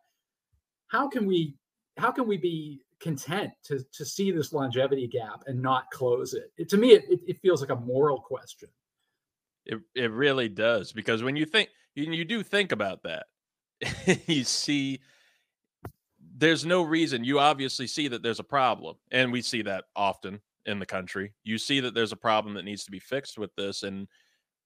how 0.88 1.08
can 1.08 1.26
we 1.26 1.56
how 1.98 2.12
can 2.12 2.28
we 2.28 2.38
be 2.38 2.82
content 3.00 3.52
to 3.64 3.84
to 3.94 4.06
see 4.06 4.32
this 4.32 4.54
longevity 4.54 5.08
gap 5.08 5.44
and 5.48 5.62
not 5.62 5.90
close 5.92 6.34
it? 6.34 6.52
it 6.58 6.70
to 6.70 6.78
me, 6.78 6.92
it, 6.92 7.06
it 7.28 7.40
feels 7.42 7.62
like 7.62 7.70
a 7.70 7.76
moral 7.76 8.20
question. 8.20 8.70
It 9.66 9.80
it 9.96 10.12
really 10.12 10.50
does 10.50 10.92
because 10.92 11.24
when 11.24 11.36
you 11.36 11.46
think 11.46 11.70
you, 11.96 12.12
you 12.12 12.26
do 12.26 12.44
think 12.44 12.72
about 12.72 13.04
that. 13.04 13.26
you 14.28 14.44
see, 14.44 15.00
there's 16.38 16.66
no 16.66 16.82
reason. 16.82 17.24
You 17.24 17.40
obviously 17.40 17.88
see 17.88 18.08
that 18.08 18.24
there's 18.24 18.40
a 18.40 18.44
problem, 18.44 18.98
and 19.12 19.32
we 19.32 19.42
see 19.42 19.62
that 19.64 19.86
often 19.96 20.42
in 20.66 20.80
the 20.80 20.86
country. 20.86 21.34
You 21.44 21.58
see 21.58 21.80
that 21.80 21.94
there's 21.94 22.12
a 22.12 22.18
problem 22.18 22.56
that 22.56 22.66
needs 22.66 22.84
to 22.86 22.92
be 22.92 23.00
fixed 23.00 23.38
with 23.38 23.54
this, 23.56 23.84
and 23.84 24.08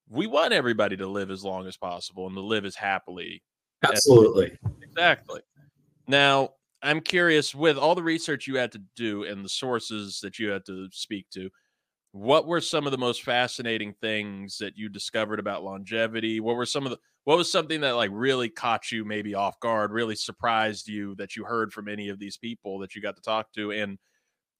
we 0.09 0.27
want 0.27 0.53
everybody 0.53 0.97
to 0.97 1.07
live 1.07 1.31
as 1.31 1.43
long 1.43 1.67
as 1.67 1.77
possible 1.77 2.27
and 2.27 2.35
to 2.35 2.41
live 2.41 2.65
as 2.65 2.75
happily. 2.75 3.41
Absolutely. 3.83 4.57
As 4.65 4.71
exactly. 4.83 5.41
Now, 6.07 6.51
I'm 6.81 7.01
curious 7.01 7.55
with 7.55 7.77
all 7.77 7.95
the 7.95 8.03
research 8.03 8.47
you 8.47 8.57
had 8.57 8.71
to 8.73 8.81
do 8.95 9.23
and 9.23 9.43
the 9.43 9.49
sources 9.49 10.19
that 10.21 10.37
you 10.37 10.49
had 10.49 10.65
to 10.65 10.87
speak 10.91 11.29
to, 11.31 11.49
what 12.15 12.47
were 12.47 12.61
some 12.61 12.85
of 12.85 12.91
the 12.91 12.97
most 12.97 13.23
fascinating 13.23 13.93
things 13.99 14.57
that 14.59 14.77
you 14.77 14.87
discovered 14.87 15.37
about 15.37 15.65
longevity? 15.65 16.39
What 16.39 16.55
were 16.55 16.65
some 16.65 16.85
of 16.85 16.91
the 16.91 16.97
what 17.25 17.37
was 17.37 17.51
something 17.51 17.81
that 17.81 17.97
like 17.97 18.11
really 18.13 18.47
caught 18.47 18.89
you 18.89 19.03
maybe 19.03 19.35
off 19.35 19.59
guard, 19.59 19.91
really 19.91 20.15
surprised 20.15 20.87
you 20.87 21.15
that 21.15 21.35
you 21.35 21.43
heard 21.43 21.73
from 21.73 21.89
any 21.89 22.07
of 22.07 22.17
these 22.17 22.37
people 22.37 22.79
that 22.79 22.95
you 22.95 23.01
got 23.01 23.17
to 23.17 23.21
talk 23.21 23.51
to 23.55 23.71
and 23.71 23.97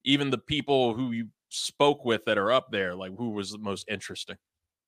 even 0.03 0.31
the 0.31 0.37
people 0.37 0.95
who 0.95 1.13
you 1.13 1.29
spoke 1.47 2.03
with 2.03 2.25
that 2.25 2.37
are 2.37 2.51
up 2.51 2.71
there, 2.71 2.93
like 2.93 3.15
who 3.17 3.29
was 3.29 3.51
the 3.51 3.57
most 3.57 3.87
interesting? 3.89 4.35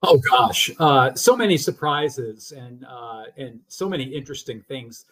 Oh 0.04 0.18
gosh, 0.30 0.70
uh, 0.78 1.14
so 1.14 1.38
many 1.38 1.58
surprises 1.58 2.52
and 2.52 2.86
uh, 2.86 3.24
and 3.38 3.62
so 3.70 3.88
many 3.88 4.04
interesting 4.04 4.62
things. 4.68 5.06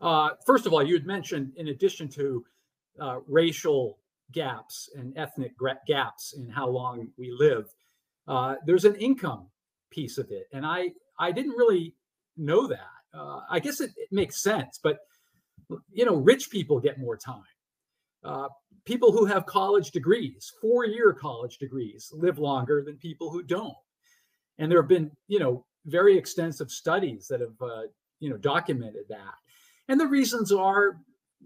Uh, 0.00 0.30
first 0.44 0.66
of 0.66 0.72
all, 0.72 0.82
you 0.82 0.94
had 0.94 1.06
mentioned, 1.06 1.52
in 1.54 1.68
addition 1.68 2.08
to 2.08 2.44
uh, 2.98 3.20
racial 3.28 3.98
gaps 4.32 4.88
and 4.94 5.16
ethnic 5.16 5.52
gaps 5.86 6.34
in 6.36 6.48
how 6.48 6.68
long 6.68 7.08
we 7.16 7.30
live, 7.38 7.66
uh, 8.28 8.56
there's 8.66 8.84
an 8.84 8.94
income 8.96 9.48
piece 9.90 10.18
of 10.18 10.30
it, 10.30 10.46
and 10.52 10.64
I 10.64 10.90
I 11.18 11.32
didn't 11.32 11.56
really 11.56 11.94
know 12.36 12.66
that. 12.66 13.00
Uh, 13.12 13.40
I 13.50 13.58
guess 13.58 13.80
it, 13.80 13.90
it, 13.96 14.08
makes 14.12 14.40
sense, 14.40 14.78
but 14.82 14.98
you 15.92 16.04
know, 16.04 16.14
rich 16.14 16.50
people 16.50 16.80
get 16.80 16.98
more 16.98 17.16
time. 17.16 17.42
Uh, 18.24 18.48
people 18.84 19.12
who 19.12 19.24
have 19.24 19.46
college 19.46 19.90
degrees, 19.90 20.52
four-year 20.60 21.12
college 21.12 21.58
degrees, 21.58 22.10
live 22.12 22.38
longer 22.38 22.82
than 22.84 22.96
people 22.96 23.30
who 23.30 23.42
don't. 23.42 23.74
And 24.58 24.70
there 24.70 24.80
have 24.80 24.88
been, 24.88 25.10
you 25.26 25.38
know, 25.38 25.64
very 25.86 26.16
extensive 26.16 26.70
studies 26.70 27.26
that 27.28 27.40
have, 27.40 27.60
uh, 27.60 27.82
you 28.20 28.30
know, 28.30 28.36
documented 28.36 29.04
that. 29.08 29.34
And 29.88 29.98
the 29.98 30.06
reasons 30.06 30.52
are, 30.52 30.98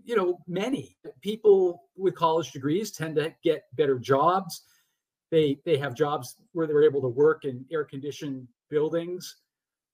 you 0.04 0.16
know, 0.16 0.40
many. 0.46 0.96
People 1.20 1.84
with 1.96 2.14
college 2.14 2.52
degrees 2.52 2.90
tend 2.90 3.16
to 3.16 3.34
get 3.42 3.64
better 3.74 3.98
jobs. 3.98 4.62
They 5.30 5.60
they 5.64 5.76
have 5.78 5.94
jobs 5.94 6.36
where 6.52 6.66
they're 6.66 6.84
able 6.84 7.00
to 7.02 7.08
work 7.08 7.44
in 7.44 7.64
air-conditioned 7.70 8.46
buildings 8.70 9.36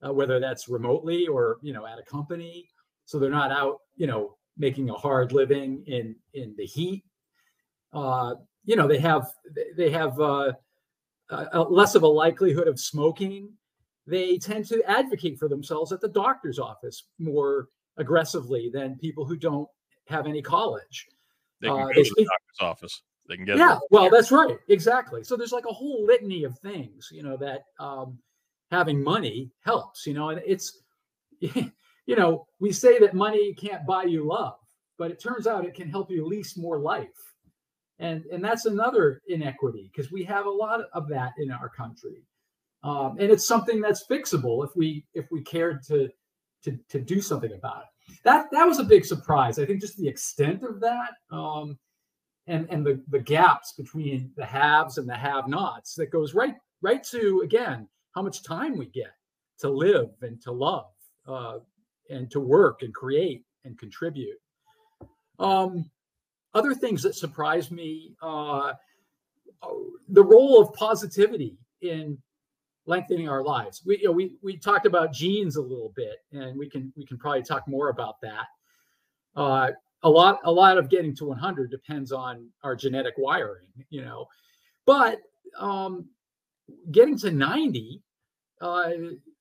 uh, 0.07 0.13
whether 0.13 0.41
that's 0.41 0.69
remotely 0.69 1.27
or 1.27 1.59
you 1.63 1.73
know 1.73 1.87
at 1.87 1.99
a 1.99 2.03
company. 2.03 2.69
So 3.05 3.19
they're 3.19 3.31
not 3.31 3.53
out 3.53 3.79
you 3.97 4.07
know 4.07 4.37
making 4.57 4.91
a 4.91 4.95
hard 4.95 5.33
living 5.33 5.83
in 5.87 6.17
in 6.35 6.55
the 6.57 6.67
heat. 6.67 7.05
Uh, 7.93 8.35
you 8.65 8.77
know 8.77 8.87
they 8.87 8.99
have 8.99 9.27
they 9.77 9.91
have 9.91 10.19
uh, 10.21 10.53
less 11.69 11.95
of 11.95 12.03
a 12.03 12.09
likelihood 12.09 12.69
of 12.69 12.79
smoking. 12.79 13.51
They 14.07 14.39
tend 14.39 14.67
to 14.67 14.83
advocate 14.89 15.39
for 15.39 15.49
themselves 15.49 15.93
at 15.93 16.01
the 16.01 16.09
doctor's 16.09 16.59
office 16.59 17.05
more 17.19 17.69
aggressively 17.97 18.71
than 18.73 18.97
people 18.97 19.25
who 19.25 19.37
don't 19.37 19.69
have 20.11 20.27
any 20.27 20.43
college 20.43 21.07
they 21.61 21.69
can 21.69 21.79
uh, 21.79 21.87
go 21.87 21.93
to 21.93 22.15
the 22.17 22.25
doctor's 22.25 22.61
office 22.61 23.03
they 23.29 23.37
can 23.37 23.45
get 23.45 23.57
yeah 23.57 23.79
well 23.91 24.11
that's 24.11 24.31
right 24.31 24.59
exactly 24.69 25.23
so 25.23 25.37
there's 25.37 25.53
like 25.53 25.67
a 25.67 25.73
whole 25.73 26.05
litany 26.05 26.45
of 26.45 26.59
things 26.59 27.09
you 27.13 27.23
know 27.23 27.37
that 27.37 27.63
um, 27.79 28.19
having 28.71 29.03
money 29.03 29.51
helps, 29.61 30.07
you 30.07 30.15
know, 30.15 30.31
and 30.31 30.41
it's, 30.47 30.81
you 31.41 32.17
know, 32.17 32.47
we 32.61 32.73
say 32.73 32.99
that 32.99 33.15
money 33.15 33.55
can't 33.55 33.87
buy 33.87 34.05
you 34.05 34.27
love, 34.27 34.59
but 34.99 35.11
it 35.11 35.21
turns 35.21 35.47
out 35.47 35.65
it 35.65 35.75
can 35.75 35.89
help 35.89 36.11
you 36.11 36.27
lease 36.27 36.57
more 36.57 36.79
life. 36.79 37.09
And, 37.99 38.25
and 38.27 38.43
that's 38.43 38.65
another 38.65 39.21
inequity 39.29 39.91
because 39.93 40.11
we 40.11 40.25
have 40.25 40.47
a 40.47 40.51
lot 40.51 40.81
of 40.95 41.09
that 41.09 41.33
in 41.39 41.51
our 41.51 41.69
country. 41.69 42.23
Um, 42.83 43.17
and 43.21 43.31
it's 43.31 43.47
something 43.47 43.81
that's 43.81 44.07
fixable 44.07 44.65
if 44.67 44.75
we 44.75 45.05
if 45.13 45.27
we 45.31 45.43
cared 45.43 45.83
to, 45.89 46.09
to 46.65 46.79
to 46.89 46.99
do 46.99 47.21
something 47.21 47.53
about 47.53 47.83
it. 47.83 47.89
That 48.25 48.47
that 48.53 48.67
was 48.67 48.79
a 48.79 48.85
big 48.85 49.05
surprise. 49.05 49.59
I 49.59 49.67
think 49.67 49.81
just 49.81 49.97
the 49.97 50.09
extent 50.09 50.63
of 50.63 50.81
that 50.81 51.15
um, 51.31 51.79
and 52.47 52.67
and 52.71 52.85
the 52.85 53.03
the 53.09 53.19
gaps 53.19 53.73
between 53.73 54.33
the 54.37 54.45
haves 54.45 54.99
and 54.99 55.09
the 55.09 55.17
have-nots 55.17 55.95
that 55.95 56.11
goes 56.11 56.35
right 56.35 56.57
right 56.83 57.03
to 57.05 57.43
again 57.45 57.89
how 58.15 58.23
much 58.23 58.43
time 58.43 58.77
we 58.77 58.87
get 58.87 59.13
to 59.59 59.69
live 59.69 60.11
and 60.23 60.41
to 60.43 60.51
love 60.51 60.87
uh, 61.29 61.59
and 62.09 62.31
to 62.31 62.41
work 62.41 62.83
and 62.83 62.93
create 62.95 63.45
and 63.65 63.79
contribute. 63.79 64.39
Um, 65.39 65.91
other 66.55 66.75
things 66.75 67.03
that 67.03 67.15
surprised 67.15 67.71
me 67.71 68.15
uh, 68.21 68.73
the 70.09 70.23
role 70.23 70.61
of 70.61 70.75
positivity 70.75 71.57
in 71.83 72.19
lengthening 72.91 73.29
our 73.29 73.43
lives. 73.43 73.83
We, 73.87 73.99
you 73.99 74.07
know, 74.07 74.13
we 74.13 74.37
we 74.43 74.59
talked 74.59 74.85
about 74.85 75.13
genes 75.13 75.57
a 75.57 75.63
little 75.63 75.93
bit, 75.97 76.17
and 76.33 76.59
we 76.59 76.69
can 76.69 76.93
we 76.97 77.07
can 77.07 77.17
probably 77.17 77.43
talk 77.43 77.67
more 77.67 77.89
about 77.89 78.21
that. 78.21 78.47
Uh, 79.35 79.71
a 80.03 80.11
lot 80.11 80.41
a 80.45 80.53
lot 80.53 80.77
of 80.77 80.91
getting 80.91 81.15
to 81.17 81.25
100 81.27 81.71
depends 81.71 82.13
on 82.13 82.49
our 82.63 82.77
genetic 82.77 83.15
wiring, 83.17 83.69
you 83.89 84.03
know, 84.03 84.27
but 84.85 85.21
um, 85.59 86.07
getting 86.91 87.17
to 87.19 87.31
90 87.31 88.03
uh, 88.61 88.91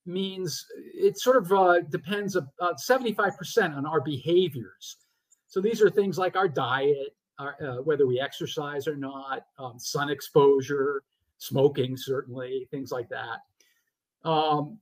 means 0.05 0.65
it 0.93 1.17
sort 1.17 1.37
of 1.37 1.51
uh, 1.51 1.81
depends 1.89 2.35
about 2.35 2.77
75% 2.79 3.75
on 3.75 3.85
our 3.85 4.01
behaviors. 4.01 4.97
So 5.47 5.61
these 5.61 5.81
are 5.81 5.89
things 5.89 6.17
like 6.17 6.35
our 6.35 6.47
diet, 6.47 7.15
our, 7.39 7.55
uh, 7.61 7.81
whether 7.81 8.05
we 8.05 8.19
exercise 8.19 8.87
or 8.87 8.95
not, 8.95 9.43
um, 9.57 9.79
sun 9.79 10.09
exposure, 10.09 11.03
smoking, 11.39 11.97
certainly, 11.97 12.67
things 12.69 12.91
like 12.91 13.09
that. 13.09 13.39
Um, 14.29 14.77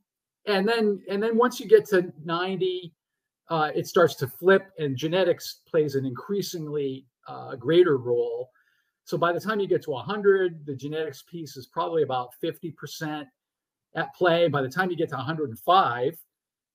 and 0.45 0.67
then, 0.67 1.01
and 1.09 1.21
then 1.21 1.37
once 1.37 1.59
you 1.59 1.67
get 1.67 1.85
to 1.89 2.11
90, 2.25 2.93
uh, 3.49 3.71
it 3.73 3.87
starts 3.87 4.15
to 4.15 4.27
flip, 4.27 4.71
and 4.77 4.97
genetics 4.97 5.61
plays 5.67 5.95
an 5.95 6.05
increasingly 6.05 7.05
uh, 7.27 7.55
greater 7.55 7.97
role. 7.97 8.49
So 9.05 9.17
by 9.17 9.31
the 9.31 9.39
time 9.39 9.59
you 9.59 9.67
get 9.67 9.83
to 9.83 9.91
100, 9.91 10.65
the 10.65 10.75
genetics 10.75 11.23
piece 11.23 11.55
is 11.55 11.65
probably 11.65 12.03
about 12.03 12.31
50% 12.43 13.25
at 13.95 14.13
play. 14.15 14.49
By 14.49 14.61
the 14.61 14.69
time 14.69 14.89
you 14.89 14.97
get 14.97 15.09
to 15.09 15.15
105, 15.15 16.17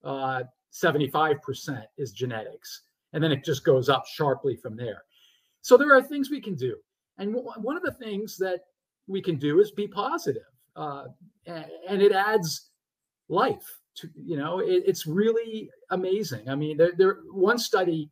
uh, 0.03 0.43
75% 0.71 1.83
is 1.97 2.11
genetics. 2.11 2.81
And 3.13 3.23
then 3.23 3.31
it 3.31 3.45
just 3.45 3.63
goes 3.63 3.87
up 3.87 4.05
sharply 4.07 4.55
from 4.55 4.75
there. 4.75 5.03
So 5.61 5.77
there 5.77 5.95
are 5.95 6.01
things 6.01 6.31
we 6.31 6.41
can 6.41 6.55
do. 6.55 6.75
And 7.19 7.35
one 7.35 7.77
of 7.77 7.83
the 7.83 7.91
things 7.91 8.37
that 8.37 8.61
we 9.07 9.21
can 9.21 9.35
do 9.35 9.59
is 9.59 9.71
be 9.71 9.87
positive. 9.87 10.43
Uh, 10.75 11.05
and 11.45 12.01
it 12.01 12.11
adds 12.11 12.69
life 13.29 13.79
to, 13.95 14.09
you 14.15 14.37
know, 14.37 14.59
it, 14.59 14.83
it's 14.85 15.05
really 15.05 15.69
amazing. 15.91 16.49
I 16.49 16.55
mean, 16.55 16.77
there, 16.77 16.93
there 16.97 17.19
one 17.31 17.57
study 17.57 18.09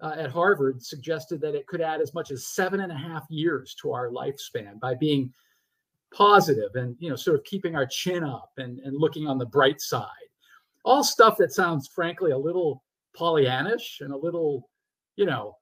uh, 0.00 0.14
at 0.18 0.30
Harvard 0.30 0.82
suggested 0.82 1.40
that 1.40 1.54
it 1.54 1.66
could 1.66 1.80
add 1.80 2.00
as 2.00 2.12
much 2.12 2.30
as 2.30 2.48
seven 2.48 2.80
and 2.80 2.90
a 2.90 2.96
half 2.96 3.24
years 3.30 3.74
to 3.82 3.92
our 3.92 4.08
lifespan 4.10 4.80
by 4.80 4.94
being 4.94 5.32
positive 6.12 6.74
and 6.74 6.94
you 6.98 7.08
know 7.08 7.16
sort 7.16 7.38
of 7.38 7.44
keeping 7.44 7.74
our 7.74 7.86
chin 7.86 8.22
up 8.22 8.50
and, 8.58 8.80
and 8.80 8.96
looking 8.98 9.26
on 9.26 9.38
the 9.38 9.46
bright 9.46 9.80
side 9.80 10.06
all 10.84 11.02
stuff 11.02 11.38
that 11.38 11.52
sounds 11.52 11.88
frankly 11.88 12.32
a 12.32 12.38
little 12.38 12.82
pollyannish 13.18 14.00
and 14.00 14.12
a 14.12 14.16
little 14.16 14.68
you 15.16 15.24
know 15.24 15.56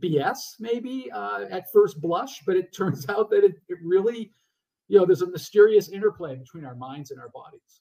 bs 0.00 0.36
maybe 0.58 1.10
uh, 1.12 1.44
at 1.50 1.70
first 1.72 2.00
blush 2.00 2.42
but 2.46 2.56
it 2.56 2.72
turns 2.76 3.08
out 3.08 3.30
that 3.30 3.44
it, 3.44 3.54
it 3.68 3.78
really 3.82 4.32
you 4.88 4.98
know 4.98 5.06
there's 5.06 5.22
a 5.22 5.26
mysterious 5.26 5.88
interplay 5.88 6.36
between 6.36 6.64
our 6.64 6.74
minds 6.74 7.10
and 7.10 7.20
our 7.20 7.28
bodies 7.30 7.80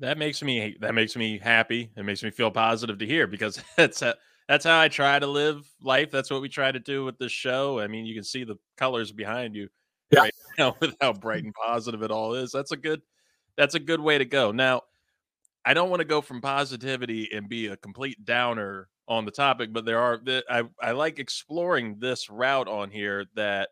that 0.00 0.18
makes 0.18 0.42
me 0.42 0.76
that 0.80 0.94
makes 0.94 1.16
me 1.16 1.38
happy 1.38 1.90
it 1.96 2.04
makes 2.04 2.22
me 2.22 2.30
feel 2.30 2.50
positive 2.50 2.98
to 2.98 3.06
hear 3.06 3.26
because 3.26 3.62
that's 3.76 4.02
a, 4.02 4.14
that's 4.48 4.64
how 4.64 4.78
i 4.78 4.88
try 4.88 5.18
to 5.18 5.26
live 5.26 5.66
life 5.82 6.10
that's 6.10 6.30
what 6.30 6.42
we 6.42 6.48
try 6.48 6.70
to 6.70 6.78
do 6.78 7.04
with 7.04 7.18
this 7.18 7.32
show 7.32 7.80
i 7.80 7.86
mean 7.86 8.04
you 8.04 8.14
can 8.14 8.24
see 8.24 8.44
the 8.44 8.56
colors 8.76 9.10
behind 9.10 9.54
you 9.54 9.68
yeah. 10.10 10.20
right 10.20 10.34
now 10.58 10.76
with 10.80 10.94
how 11.00 11.12
bright 11.12 11.44
and 11.44 11.54
positive 11.54 12.02
it 12.02 12.10
all 12.10 12.34
is. 12.34 12.52
That's 12.52 12.72
a 12.72 12.76
good 12.76 13.02
that's 13.56 13.74
a 13.74 13.80
good 13.80 14.00
way 14.00 14.18
to 14.18 14.24
go. 14.24 14.52
Now, 14.52 14.82
I 15.64 15.74
don't 15.74 15.90
want 15.90 16.00
to 16.00 16.06
go 16.06 16.20
from 16.20 16.40
positivity 16.40 17.28
and 17.32 17.48
be 17.48 17.66
a 17.66 17.76
complete 17.76 18.24
downer 18.24 18.88
on 19.08 19.24
the 19.24 19.30
topic, 19.30 19.72
but 19.72 19.84
there 19.84 19.98
are 19.98 20.20
I 20.50 20.64
I 20.80 20.92
like 20.92 21.18
exploring 21.18 21.96
this 21.98 22.30
route 22.30 22.68
on 22.68 22.90
here 22.90 23.26
that 23.34 23.70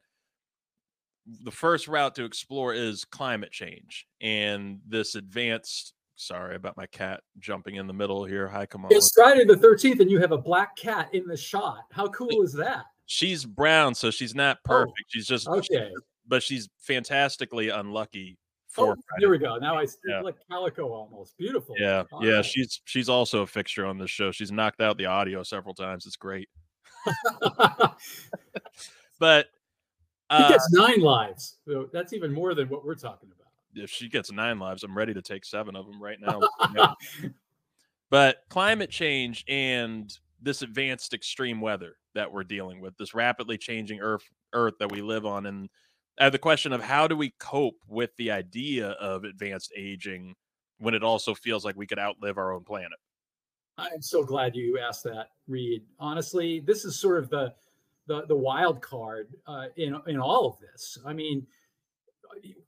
the 1.43 1.51
first 1.51 1.89
route 1.89 2.15
to 2.15 2.25
explore 2.25 2.73
is 2.73 3.05
climate 3.05 3.51
change 3.51 4.07
and 4.21 4.79
this 4.87 5.17
advanced 5.17 5.93
sorry 6.15 6.55
about 6.55 6.77
my 6.77 6.87
cat 6.87 7.21
jumping 7.39 7.77
in 7.77 7.87
the 7.87 7.93
middle 7.93 8.25
here. 8.25 8.49
Hi, 8.49 8.65
come 8.65 8.85
on. 8.85 8.93
It's 8.93 9.13
Friday 9.15 9.45
the 9.45 9.57
13th 9.57 10.01
and 10.01 10.11
you 10.11 10.21
have 10.21 10.33
a 10.33 10.39
black 10.39 10.77
cat 10.77 11.09
in 11.13 11.27
the 11.27 11.37
shot. 11.37 11.81
How 11.91 12.07
cool 12.09 12.43
is 12.43 12.53
that? 12.55 12.85
She's 13.07 13.45
brown, 13.45 13.95
so 13.95 14.11
she's 14.11 14.35
not 14.35 14.59
oh, 14.67 14.69
perfect. 14.69 14.99
Oh, 15.01 15.09
she's 15.09 15.27
just 15.27 15.47
okay 15.49 15.91
but 16.29 16.43
she's 16.43 16.69
fantastically 16.79 17.69
unlucky. 17.69 18.39
For 18.77 18.93
oh, 18.93 18.97
here 19.19 19.31
we 19.31 19.39
go. 19.39 19.57
Now 19.57 19.77
I 19.77 19.87
see 19.87 19.97
yeah. 20.07 20.21
like 20.21 20.37
calico 20.51 20.89
almost 20.93 21.37
beautiful. 21.39 21.75
Yeah, 21.79 22.05
All 22.13 22.25
yeah. 22.25 22.37
Right. 22.37 22.45
She's 22.45 22.83
she's 22.85 23.09
also 23.09 23.41
a 23.41 23.47
fixture 23.47 23.87
on 23.87 23.97
this 23.97 24.11
show. 24.11 24.31
She's 24.31 24.53
knocked 24.53 24.83
out 24.83 24.99
the 24.99 25.07
audio 25.07 25.43
several 25.43 25.75
times. 25.75 26.05
It's 26.05 26.17
great. 26.17 26.49
but 29.19 29.47
uh, 30.29 30.43
he 30.43 30.53
gets 30.53 30.73
nine 30.73 31.01
lives. 31.01 31.57
So 31.67 31.89
that's 31.91 32.13
even 32.13 32.33
more 32.33 32.55
than 32.55 32.69
what 32.69 32.85
we're 32.85 32.95
talking 32.95 33.31
about. 33.35 33.49
If 33.75 33.91
she 33.91 34.09
gets 34.09 34.31
nine 34.31 34.59
lives, 34.59 34.83
I'm 34.83 34.97
ready 34.97 35.15
to 35.15 35.23
take 35.23 35.45
seven 35.45 35.75
of 35.75 35.87
them 35.87 36.03
right 36.03 36.19
now. 36.21 36.41
but 38.11 38.39
climate 38.49 38.91
change 38.91 39.45
and 39.49 40.13
this 40.41 40.63
advanced 40.63 41.15
extreme 41.15 41.61
weather 41.61 41.97
that 42.15 42.31
we're 42.31 42.45
dealing 42.45 42.81
with, 42.81 42.97
this 42.99 43.15
rapidly 43.15 43.59
changing 43.59 44.01
earth 44.01 44.29
earth 44.53 44.75
that 44.81 44.91
we 44.91 45.03
live 45.03 45.27
on, 45.27 45.47
and 45.47 45.69
Have 46.19 46.33
the 46.33 46.39
question 46.39 46.73
of 46.73 46.83
how 46.83 47.07
do 47.07 47.17
we 47.17 47.35
cope 47.39 47.77
with 47.87 48.11
the 48.17 48.31
idea 48.31 48.91
of 48.93 49.25
advanced 49.25 49.73
aging 49.77 50.35
when 50.79 50.95
it 50.95 51.03
also 51.03 51.35
feels 51.35 51.65
like 51.65 51.77
we 51.77 51.87
could 51.87 51.99
outlive 51.99 52.39
our 52.39 52.53
own 52.53 52.65
planet? 52.65 52.99
I'm 53.79 54.01
so 54.01 54.25
glad 54.25 54.57
you 54.57 54.79
asked 54.79 55.05
that, 55.05 55.29
Reed. 55.47 55.83
Honestly, 55.99 56.61
this 56.61 56.85
is 56.85 56.99
sort 56.99 57.19
of 57.19 57.31
the 57.31 57.53
the, 58.07 58.25
the 58.27 58.37
wild 58.37 58.81
card 58.81 59.29
uh, 59.47 59.67
in 59.77 60.01
in 60.07 60.19
all 60.19 60.47
of 60.47 60.59
this. 60.61 60.97
I 61.05 61.13
mean, 61.13 61.47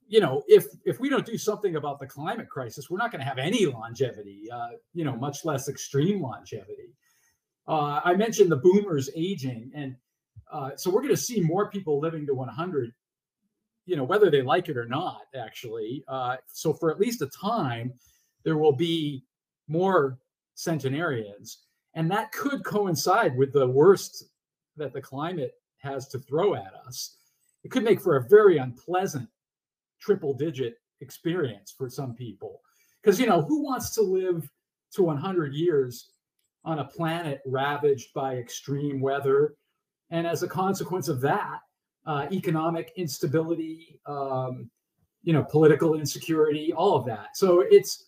you 0.07 0.19
know, 0.19 0.43
if 0.47 0.67
if 0.85 0.99
we 0.99 1.09
don't 1.09 1.25
do 1.25 1.37
something 1.37 1.75
about 1.75 1.99
the 1.99 2.05
climate 2.05 2.49
crisis, 2.49 2.89
we're 2.89 2.97
not 2.97 3.11
going 3.11 3.21
to 3.21 3.27
have 3.27 3.39
any 3.39 3.65
longevity. 3.65 4.43
Uh, 4.51 4.69
you 4.93 5.03
know, 5.03 5.15
much 5.15 5.45
less 5.45 5.69
extreme 5.69 6.21
longevity. 6.21 6.93
Uh, 7.67 8.01
I 8.03 8.13
mentioned 8.15 8.51
the 8.51 8.57
boomers 8.57 9.09
aging, 9.15 9.71
and 9.73 9.95
uh, 10.51 10.71
so 10.75 10.91
we're 10.91 11.01
going 11.01 11.15
to 11.15 11.21
see 11.21 11.41
more 11.41 11.69
people 11.69 11.99
living 11.99 12.27
to 12.27 12.33
100 12.35 12.93
you 13.89 13.95
know 13.95 14.03
whether 14.03 14.29
they 14.29 14.41
like 14.41 14.69
it 14.69 14.77
or 14.77 14.85
not 14.85 15.21
actually 15.35 16.03
uh, 16.07 16.35
so 16.47 16.73
for 16.73 16.91
at 16.91 16.99
least 16.99 17.21
a 17.21 17.27
time 17.27 17.91
there 18.43 18.57
will 18.57 18.75
be 18.75 19.23
more 19.67 20.19
centenarians 20.55 21.65
and 21.95 22.09
that 22.11 22.31
could 22.31 22.63
coincide 22.63 23.35
with 23.37 23.51
the 23.51 23.67
worst 23.67 24.25
that 24.77 24.93
the 24.93 25.01
climate 25.01 25.53
has 25.79 26.07
to 26.09 26.19
throw 26.19 26.55
at 26.55 26.73
us. 26.85 27.17
It 27.63 27.71
could 27.71 27.83
make 27.83 28.01
for 28.01 28.17
a 28.17 28.27
very 28.29 28.57
unpleasant 28.57 29.27
triple 29.99 30.33
digit 30.33 30.75
experience 31.01 31.73
for 31.77 31.89
some 31.89 32.13
people 32.13 32.61
because 33.01 33.19
you 33.19 33.25
know 33.25 33.41
who 33.41 33.63
wants 33.63 33.93
to 33.95 34.01
live 34.01 34.49
to 34.93 35.03
100 35.03 35.53
years 35.53 36.11
on 36.65 36.79
a 36.79 36.85
planet 36.85 37.41
ravaged 37.45 38.13
by 38.13 38.35
extreme 38.35 39.01
weather? 39.01 39.55
And 40.09 40.25
as 40.25 40.43
a 40.43 40.47
consequence 40.47 41.07
of 41.07 41.21
that 41.21 41.59
uh, 42.09 42.27
economic 42.31 42.91
instability, 42.95 43.99
um, 44.07 44.67
you 45.21 45.31
know, 45.31 45.43
political 45.43 45.93
insecurity, 45.93 46.73
all 46.73 46.95
of 46.95 47.05
that. 47.05 47.37
So 47.37 47.61
it's 47.69 48.07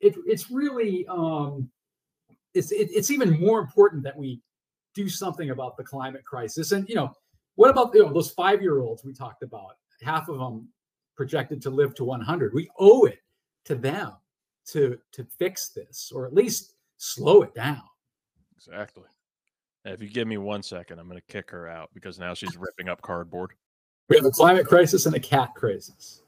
it, 0.00 0.14
it's 0.24 0.48
really 0.48 1.04
um, 1.08 1.68
it's 2.54 2.70
it, 2.70 2.88
it's 2.92 3.10
even 3.10 3.40
more 3.40 3.58
important 3.58 4.04
that 4.04 4.16
we 4.16 4.40
do 4.94 5.08
something 5.08 5.50
about 5.50 5.76
the 5.76 5.82
climate 5.82 6.24
crisis. 6.24 6.70
And 6.70 6.88
you 6.88 6.94
know, 6.94 7.12
what 7.56 7.68
about 7.68 7.92
you 7.94 8.04
know 8.04 8.12
those 8.12 8.30
five 8.30 8.62
year 8.62 8.78
olds 8.78 9.04
we 9.04 9.12
talked 9.12 9.42
about? 9.42 9.76
Half 10.02 10.28
of 10.28 10.38
them 10.38 10.68
projected 11.16 11.60
to 11.62 11.70
live 11.70 11.96
to 11.96 12.04
100. 12.04 12.54
We 12.54 12.70
owe 12.78 13.06
it 13.06 13.18
to 13.64 13.74
them 13.74 14.12
to 14.66 14.96
to 15.10 15.24
fix 15.24 15.70
this, 15.70 16.12
or 16.14 16.26
at 16.26 16.32
least 16.32 16.74
slow 16.98 17.42
it 17.42 17.54
down. 17.56 17.82
Exactly. 18.56 19.08
If 19.84 20.02
you 20.02 20.08
give 20.08 20.28
me 20.28 20.38
one 20.38 20.62
second, 20.62 20.98
I'm 20.98 21.08
going 21.08 21.20
to 21.20 21.32
kick 21.32 21.50
her 21.50 21.68
out 21.68 21.90
because 21.92 22.18
now 22.18 22.34
she's 22.34 22.56
ripping 22.56 22.88
up 22.88 23.02
cardboard. 23.02 23.52
We 24.08 24.16
have 24.16 24.24
a 24.24 24.30
climate 24.30 24.66
crisis 24.66 25.06
and 25.06 25.14
a 25.14 25.20
cat 25.20 25.54
crisis. 25.54 26.22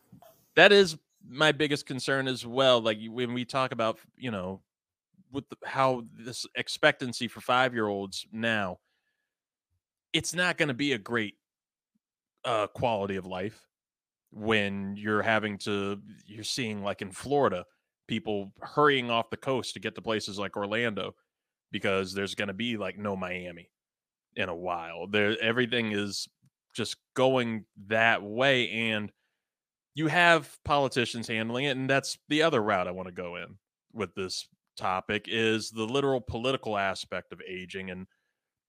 That 0.57 0.73
is 0.73 0.97
my 1.29 1.53
biggest 1.53 1.87
concern 1.87 2.27
as 2.27 2.47
well. 2.47 2.81
Like 2.81 2.99
when 3.09 3.33
we 3.33 3.45
talk 3.45 3.73
about, 3.73 3.99
you 4.17 4.31
know, 4.31 4.61
with 5.31 5.49
the, 5.49 5.57
how 5.65 6.05
this 6.17 6.47
expectancy 6.57 7.29
for 7.29 7.41
five 7.41 7.75
year 7.75 7.87
olds 7.87 8.27
now, 8.33 8.79
it's 10.13 10.35
not 10.35 10.57
going 10.57 10.69
to 10.69 10.75
be 10.75 10.93
a 10.93 10.99
great 10.99 11.35
uh, 12.45 12.67
quality 12.69 13.17
of 13.17 13.27
life 13.27 13.67
when 14.31 14.97
you're 14.97 15.23
having 15.23 15.59
to, 15.59 16.01
you're 16.27 16.45
seeing 16.45 16.83
like 16.83 17.03
in 17.03 17.11
Florida, 17.11 17.65
people 18.07 18.53
hurrying 18.61 19.11
off 19.11 19.31
the 19.31 19.37
coast 19.37 19.75
to 19.75 19.81
get 19.81 19.95
to 19.95 20.03
places 20.03 20.39
like 20.39 20.57
Orlando 20.57 21.15
because 21.75 22.15
there's 22.15 22.37
going 22.37 22.47
to 22.47 22.55
be 22.55 22.77
like 22.77 22.97
no 22.97 23.17
Miami 23.17 23.69
in 24.37 24.49
a 24.49 24.55
while. 24.55 25.09
There 25.09 25.37
everything 25.43 25.91
is 25.91 26.29
just 26.73 26.97
going 27.17 27.65
that 27.89 28.23
way 28.23 28.71
and 28.71 29.11
you 29.97 30.07
have 30.07 30.57
politicians 30.65 31.27
handling 31.27 31.65
it 31.65 31.77
and 31.77 31.91
that's 31.91 32.17
the 32.29 32.43
other 32.45 32.63
route 32.63 32.87
I 32.87 32.93
want 32.93 33.09
to 33.09 33.13
go 33.13 33.35
in 33.35 33.57
with 33.93 34.15
this 34.15 34.47
topic 34.77 35.25
is 35.27 35.71
the 35.71 35.83
literal 35.83 36.21
political 36.21 36.79
aspect 36.79 37.33
of 37.33 37.41
aging 37.49 37.91
and 37.91 38.07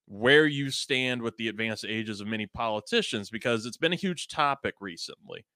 where 0.08 0.46
you 0.46 0.68
stand 0.72 1.22
with 1.22 1.36
the 1.36 1.46
advanced 1.46 1.84
ages 1.84 2.20
of 2.20 2.26
many 2.26 2.46
politicians 2.46 3.30
because 3.30 3.66
it's 3.66 3.76
been 3.76 3.92
a 3.92 3.96
huge 3.96 4.26
topic 4.26 4.74
recently, 4.80 5.46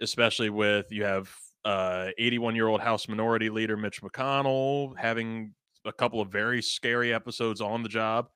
especially 0.00 0.50
with 0.50 0.86
you 0.92 1.02
have 1.02 1.28
uh 1.64 2.10
81 2.18 2.54
year 2.54 2.68
old 2.68 2.80
House 2.80 3.08
Minority 3.08 3.50
Leader 3.50 3.76
Mitch 3.76 4.00
McConnell 4.00 4.96
having 4.96 5.54
a 5.84 5.92
couple 5.92 6.20
of 6.20 6.30
very 6.30 6.62
scary 6.62 7.12
episodes 7.12 7.60
on 7.60 7.82
the 7.82 7.88
job 7.88 8.28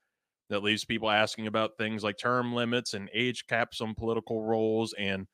that 0.50 0.62
leaves 0.62 0.84
people 0.84 1.10
asking 1.10 1.46
about 1.46 1.76
things 1.76 2.02
like 2.02 2.18
term 2.18 2.54
limits 2.54 2.94
and 2.94 3.10
age 3.12 3.46
caps 3.46 3.80
on 3.80 3.94
political 3.94 4.42
roles. 4.42 4.94
And 4.98 5.26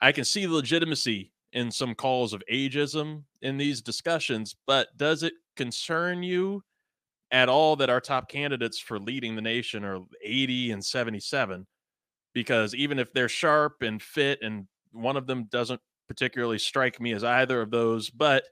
I 0.00 0.12
can 0.12 0.24
see 0.24 0.46
the 0.46 0.54
legitimacy 0.54 1.32
in 1.52 1.70
some 1.70 1.94
calls 1.94 2.32
of 2.32 2.42
ageism 2.52 3.24
in 3.42 3.56
these 3.56 3.80
discussions, 3.80 4.54
but 4.66 4.88
does 4.96 5.22
it 5.22 5.34
concern 5.56 6.22
you 6.22 6.62
at 7.30 7.48
all 7.48 7.76
that 7.76 7.90
our 7.90 8.00
top 8.00 8.28
candidates 8.28 8.78
for 8.78 8.98
leading 8.98 9.36
the 9.36 9.42
nation 9.42 9.84
are 9.84 10.00
80 10.22 10.72
and 10.72 10.84
77? 10.84 11.66
Because 12.32 12.74
even 12.74 12.98
if 12.98 13.12
they're 13.12 13.28
sharp 13.28 13.82
and 13.82 14.02
fit, 14.02 14.40
and 14.42 14.66
one 14.92 15.16
of 15.16 15.26
them 15.26 15.44
doesn't 15.44 15.80
particularly 16.08 16.58
strike 16.58 17.00
me 17.00 17.12
as 17.12 17.24
either 17.24 17.60
of 17.60 17.70
those, 17.70 18.10
but 18.10 18.44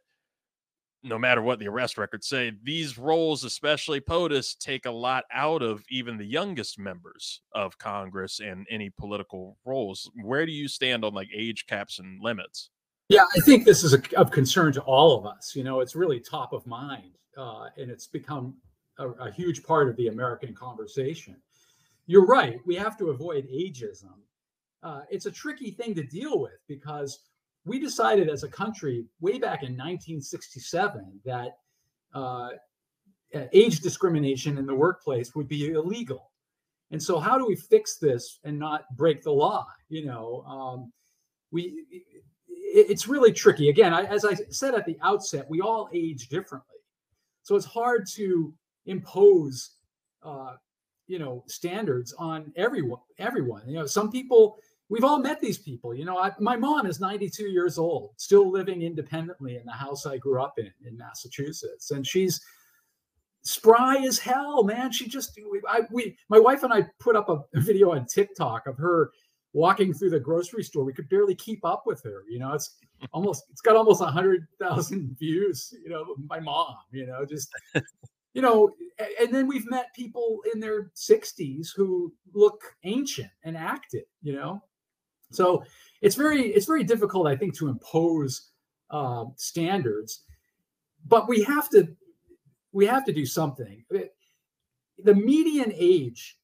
no 1.03 1.19
matter 1.19 1.43
what 1.43 1.59
the 1.59 1.69
arrest 1.69 1.99
records 1.99 2.29
say, 2.29 2.53
these 2.63 2.99
roles, 2.99 3.45
especially 3.45 4.01
POTUS, 4.01 4.57
take 4.59 4.87
a 4.87 4.91
lot 4.91 5.25
out 5.33 5.63
of 5.63 5.83
even 5.91 6.17
the 6.17 6.25
youngest 6.25 6.79
members 6.79 7.43
of 7.53 7.77
Congress 7.79 8.41
and 8.41 8.67
any 8.71 8.91
political 8.91 9.59
roles. 9.65 10.11
Where 10.23 10.47
do 10.47 10.53
you 10.53 10.69
stand 10.69 11.05
on 11.05 11.15
like 11.15 11.29
age 11.35 11.67
caps 11.67 11.99
and 11.99 12.21
limits? 12.23 12.71
Yeah, 13.09 13.25
I 13.37 13.41
think 13.41 13.65
this 13.65 13.85
is 13.85 13.95
a, 13.95 14.01
of 14.17 14.31
concern 14.31 14.73
to 14.75 14.81
all 14.83 15.19
of 15.19 15.27
us. 15.27 15.55
You 15.55 15.65
know, 15.65 15.81
it's 15.81 15.95
really 15.95 16.21
top 16.21 16.53
of 16.53 16.67
mind, 16.67 17.19
uh, 17.37 17.67
and 17.77 17.91
it's 17.91 18.07
become 18.07 18.55
a, 18.99 19.09
a 19.09 19.31
huge 19.31 19.65
part 19.65 19.89
of 19.89 19.97
the 19.97 20.09
American 20.09 20.55
conversation. 20.55 21.37
You're 22.07 22.27
right. 22.27 22.59
We 22.65 22.75
have 22.77 22.97
to 22.99 23.11
avoid 23.11 23.47
ageism. 23.49 24.15
Uh, 24.83 25.03
it's 25.11 25.27
a 25.27 25.31
tricky 25.31 25.71
thing 25.71 25.95
to 25.95 26.03
deal 26.03 26.41
with 26.41 26.59
because 26.69 27.21
we 27.65 27.79
decided 27.79 28.29
as 28.29 28.43
a 28.43 28.49
country 28.49 29.05
way 29.21 29.39
back 29.39 29.63
in 29.63 29.73
1967 29.73 31.21
that 31.25 31.59
uh, 32.15 32.49
age 33.53 33.81
discrimination 33.81 34.59
in 34.59 34.67
the 34.67 34.75
workplace 34.75 35.35
would 35.35 35.49
be 35.49 35.71
illegal. 35.71 36.31
And 36.91 37.03
so, 37.03 37.19
how 37.19 37.39
do 37.39 37.47
we 37.47 37.57
fix 37.57 37.97
this 37.97 38.39
and 38.45 38.59
not 38.59 38.85
break 38.97 39.23
the 39.23 39.33
law? 39.33 39.67
You 39.89 40.05
know, 40.07 40.45
um, 40.47 40.93
we 41.51 41.85
it, 42.49 42.91
it's 42.91 43.09
really 43.09 43.33
tricky. 43.33 43.71
Again, 43.71 43.95
I, 43.95 44.05
as 44.05 44.25
I 44.25 44.35
said 44.51 44.75
at 44.75 44.85
the 44.85 44.99
outset, 45.03 45.49
we 45.49 45.61
all 45.61 45.89
age 45.93 46.29
differently, 46.29 46.77
so 47.43 47.57
it's 47.57 47.65
hard 47.65 48.07
to 48.15 48.53
impose, 48.85 49.77
uh, 50.23 50.57
you 51.07 51.19
know, 51.19 51.45
standards 51.47 52.13
on 52.19 52.53
everyone. 52.57 53.01
Everyone, 53.19 53.63
you 53.67 53.75
know, 53.75 53.87
some 53.87 54.11
people 54.11 54.59
we've 54.93 55.05
all 55.05 55.19
met 55.19 55.41
these 55.41 55.57
people. 55.57 55.95
You 55.95 56.05
know, 56.05 56.19
I, 56.19 56.33
my 56.39 56.55
mom 56.55 56.85
is 56.85 57.01
92 57.01 57.45
years 57.45 57.79
old, 57.79 58.11
still 58.19 58.51
living 58.51 58.83
independently 58.83 59.57
in 59.57 59.65
the 59.65 59.73
house 59.73 60.05
I 60.05 60.19
grew 60.19 60.41
up 60.41 60.59
in 60.59 60.71
in 60.87 60.99
Massachusetts, 60.99 61.91
and 61.93 62.07
she's 62.07 62.41
spry 63.43 63.97
as 64.07 64.19
hell, 64.19 64.63
man. 64.65 64.93
She 64.93 65.09
just, 65.09 65.37
I, 65.69 65.81
we, 65.91 66.17
my 66.29 66.39
wife 66.39 66.63
and 66.63 66.73
I 66.73 66.87
put 67.01 67.17
up 67.17 67.31
a 67.31 67.41
video 67.55 67.93
on 67.93 68.07
TikTok 68.07 68.67
of 68.67 68.77
her 68.77 69.11
walking 69.55 69.95
through 69.95 70.11
the 70.11 70.21
grocery 70.21 70.63
store. 70.63 70.85
We 70.85 70.93
could 70.93 71.09
barely 71.09 71.35
keep 71.35 71.65
up 71.65 71.85
with 71.87 72.03
her. 72.05 72.25
You 72.29 72.39
know, 72.39 72.53
it's 72.53 72.77
almost, 73.13 73.45
it's 73.51 73.63
got 73.63 73.77
almost 73.77 74.03
a 74.03 74.07
hundred 74.07 74.47
thousand 74.61 75.17
views. 75.19 75.75
You 75.83 75.91
know, 75.91 76.15
my 76.29 76.39
mom. 76.39 76.77
You 76.93 77.07
know, 77.07 77.25
just. 77.25 77.49
You 78.35 78.41
know, 78.41 78.71
and 79.21 79.31
then 79.31 79.47
we've 79.47 79.69
met 79.69 79.95
people 79.95 80.41
in 80.55 80.59
their 80.59 80.91
60s 80.97 81.69
who 81.77 82.15
look 82.33 82.63
ancient 82.83 83.29
and 83.45 83.59
active, 83.59 84.07
you 84.23 84.33
know, 84.33 84.63
so 85.35 85.65
it's 86.01 86.17
very 86.17 86.49
it's 86.49 86.67
very 86.67 86.85
difficult, 86.85 87.27
I 87.27 87.37
think, 87.37 87.57
to 87.59 87.69
impose 87.69 88.51
uh, 88.91 89.25
standards, 89.37 90.23
but 91.07 91.29
we 91.29 91.43
have 91.45 91.69
to 91.71 91.89
we 92.73 92.87
have 92.87 93.05
to 93.05 93.13
do 93.13 93.27
something. 93.27 93.85
The 93.91 95.15
median 95.15 95.73
age 95.75 96.39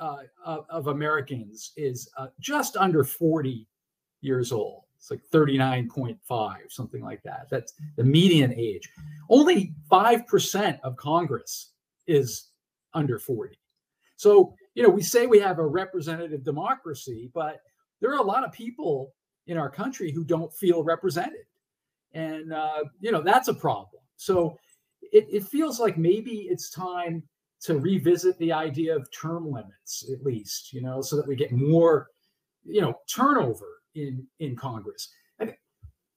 uh, 0.00 0.22
of, 0.44 0.88
Americans 0.88 1.72
is 1.76 2.10
uh, 2.16 2.26
just 2.40 2.76
under 2.76 3.04
40 3.04 3.68
years 4.20 4.50
old. 4.50 4.82
It's 4.96 5.10
like 5.10 5.22
39.5, 5.32 6.56
something 6.70 7.02
like 7.02 7.22
that. 7.22 7.46
That's 7.50 7.74
the 7.96 8.04
median 8.04 8.52
age. 8.56 8.88
Only 9.28 9.74
5% 9.90 10.80
of 10.82 10.96
Congress 10.96 11.72
is 12.06 12.48
under 12.94 13.18
40. 13.18 13.58
So, 14.16 14.54
you 14.74 14.82
know, 14.82 14.88
we 14.88 15.02
say 15.02 15.26
we 15.26 15.40
have 15.40 15.58
a 15.58 15.66
representative 15.66 16.44
democracy, 16.44 17.30
but 17.34 17.60
there 18.02 18.10
are 18.10 18.18
a 18.18 18.22
lot 18.22 18.44
of 18.44 18.52
people 18.52 19.14
in 19.46 19.56
our 19.56 19.70
country 19.70 20.10
who 20.10 20.24
don't 20.24 20.52
feel 20.52 20.82
represented. 20.82 21.46
And, 22.12 22.52
uh, 22.52 22.84
you 23.00 23.12
know, 23.12 23.22
that's 23.22 23.48
a 23.48 23.54
problem. 23.54 24.02
So 24.16 24.58
it, 25.00 25.26
it 25.30 25.44
feels 25.44 25.80
like 25.80 25.96
maybe 25.96 26.48
it's 26.50 26.68
time 26.68 27.22
to 27.62 27.78
revisit 27.78 28.36
the 28.38 28.52
idea 28.52 28.94
of 28.94 29.08
term 29.12 29.50
limits, 29.50 30.10
at 30.12 30.24
least, 30.24 30.72
you 30.72 30.82
know, 30.82 31.00
so 31.00 31.16
that 31.16 31.26
we 31.26 31.36
get 31.36 31.52
more, 31.52 32.08
you 32.64 32.80
know, 32.80 32.94
turnover 33.08 33.82
in, 33.94 34.26
in 34.40 34.56
Congress. 34.56 35.08
And 35.38 35.54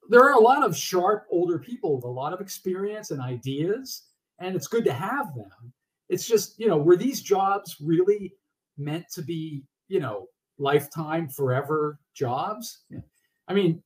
there 0.10 0.24
are 0.24 0.34
a 0.34 0.40
lot 0.40 0.64
of 0.64 0.76
sharp 0.76 1.28
older 1.32 1.60
people 1.60 1.96
with 1.96 2.04
a 2.04 2.10
lot 2.10 2.34
of 2.34 2.42
experience 2.42 3.12
and 3.12 3.22
ideas, 3.22 4.08
and 4.40 4.56
it's 4.56 4.68
good 4.68 4.86
to 4.86 4.94
have 4.94 5.36
them. 5.36 5.72
It's 6.10 6.28
just, 6.28 6.60
you 6.60 6.68
know, 6.68 6.78
were 6.78 6.98
these 6.98 7.22
jobs 7.22 7.78
really 7.80 8.34
meant 8.78 9.06
to 9.14 9.22
be, 9.22 9.64
you 9.88 10.00
know, 10.00 10.28
lifetime, 10.58 11.28
forever 11.28 12.00
jobs. 12.14 12.84
I 13.48 13.54
mean, 13.54 13.82